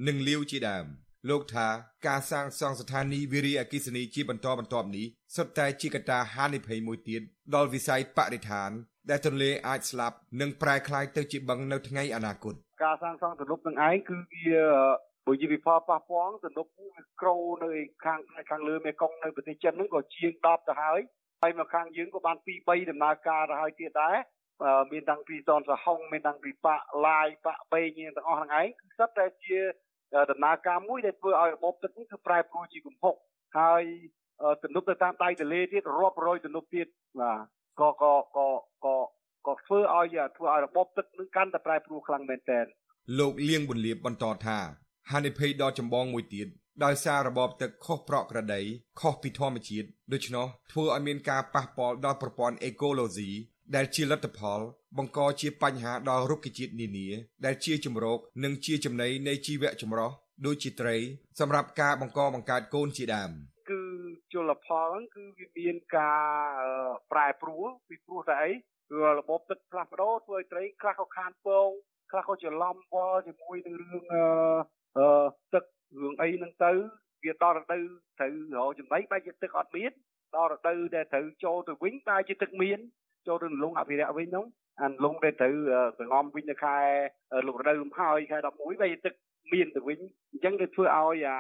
[0.08, 0.86] និងលាវជាដើម
[1.30, 1.68] លោកថា
[2.08, 5.06] ការសាងសង់ស្ថានីយ៍វារីអគ្គិសនីជាបន្តបន្ទាប់នេះ
[5.36, 7.22] សុទ្ធតែជាកត្តាហានិភ័យមួយទៀត
[7.56, 8.70] ដល់វិស័យបរិស្ថាន
[9.10, 14.58] ដែលទន្លេអាចស្លាប់និងប្រែក្លាយទៅជាបឹងនៅថ្ងៃអនាគតការសាងសង់ទំនប់នឹងឯងគឺវា
[15.28, 17.72] បើជាវិផលប៉ះពាល់ទំនប់វាក្រូនៅ
[18.06, 18.20] ខាង
[18.50, 21.00] ខាងលើមេគង្គនៅប្រទេសចិនហ្នឹងក៏ជាង10ទៅហើយ
[21.42, 24.18] ហើយមកខាងយើងក៏បាន2 3ដំណើរការទៅហើយទៀតដែរ
[24.92, 29.58] មានតាំងពីសនសហុងមានតាំងពីបាក់ឡាយបាក់បេងទាំងអស់ហ្នឹងឯងគឺសិតតែជា
[30.32, 33.16] ដំណើរការមួយដែលធ្វើឲ្យរបបទឹកនេះគឺប្រែប្រួលជាគំហុក
[33.60, 33.84] ហើយ
[34.64, 36.88] ទំនប់ទៅតាមដៃទន្លេទៀតរាប់រយទំនប់ទៀត
[37.22, 37.40] បាទ
[37.80, 38.48] ក៏ក៏ក៏
[38.86, 38.96] ក៏
[39.48, 42.66] ក៏ធ្វើឲ្យធ្វើឲ្យរបបទឹកនឹងកាន់តែប្រែប្រួលខ្លាំងមែនទែន
[43.20, 44.60] លោកលៀងប៊ុនលៀបបន្តថា
[45.12, 46.48] ហានិភ័យដ៏ចម្បងមួយទៀត
[46.84, 48.62] ដោយសាររបបទឹកខុសប្រក្រតី
[49.00, 53.32] ខុសពីធម្មជាតិដូច្នោះធ្វើឲ្យមានការប៉ះពាល់ដល់ប្រព័ន្ធអេកូឡូស៊ី
[53.76, 54.60] ដែលជាលទ្ធផល
[54.98, 57.08] បង្កជាបញ្ហាដល់រុក្ខជាតិនានា
[57.46, 60.12] ដែលជាជំរកនិងជាចំណីនៃជីវៈចម្រុះ
[60.46, 60.96] ដូចជាត្រី
[61.40, 63.32] សម្រាប់ការបង្កបង្កើតកូនជាដើម
[63.70, 63.82] គឺ
[64.34, 66.26] ជលផលហ្នឹងគឺវាមានការ
[67.12, 68.52] ប្រែប្រួលពីព្រោះតែអី
[68.92, 71.70] គឺរបបទឹកផ្លាស់ប្ដូរធ្វើឲ្យត្រីខ្លះក៏ខានពង
[72.12, 74.04] ខ្លះក៏ច្រឡំវល់ជាមួយនឹងរឿង
[74.98, 75.08] អឺ
[75.54, 75.64] ទឹក
[76.02, 76.72] រឿងអីហ្នឹងទៅ
[77.24, 77.84] វាដល់រដូវ
[78.20, 79.92] ត្រូវរកចំណីបែរជាទឹកអត់មាន
[80.36, 82.80] ដល់រដូវដែលត្រូវចូលទៅវិញបែរជាទឹកមាន
[83.28, 84.46] ចូលទៅលងអភិរក្សវិញហ្នឹង
[84.82, 85.56] អានលងដែលត្រូវ
[86.00, 86.78] សងំវិញនៅខែ
[87.48, 89.14] លករដូវលំហើយខែ11បែរជាទឹក
[89.54, 90.00] មានទៅវិញ
[90.32, 91.38] អញ្ចឹងវាធ្វើឲ្យអា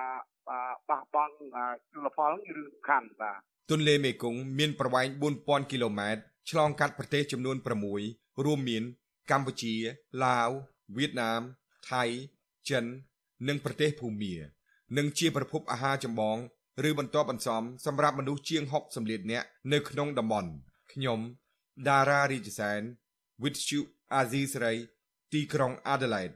[0.89, 1.34] បះបង់
[1.91, 3.39] ជលផលគឺរឿងសំខាន់បាទ
[3.72, 5.08] ទន្លេមេគង្គមានប្រវែង
[5.39, 7.58] 4000គីឡូម៉ែត្រឆ្លងកាត់ប្រទេសចំនួន
[8.01, 8.84] 6រួមមាន
[9.32, 9.74] កម្ពុជា
[10.24, 10.49] ឡាវ
[10.97, 11.41] វៀតណាម
[11.91, 12.04] ថៃ
[12.70, 12.86] ចិន
[13.47, 14.35] និងប្រទេសភូមា
[14.97, 16.37] និងជាប្រភពអាហារចម្បង
[16.89, 20.49] ឬបន្ទាប់បន្សំសម្រាប់មនុស្សជាង60លាននាក់នៅក្នុងតំបន់
[20.91, 21.19] ខ្ញុំ
[21.89, 22.81] ដារ៉ារីជសែន
[23.41, 23.81] With you
[24.19, 24.77] Aziz Ray
[25.33, 26.35] ទីក្រុង Adelaide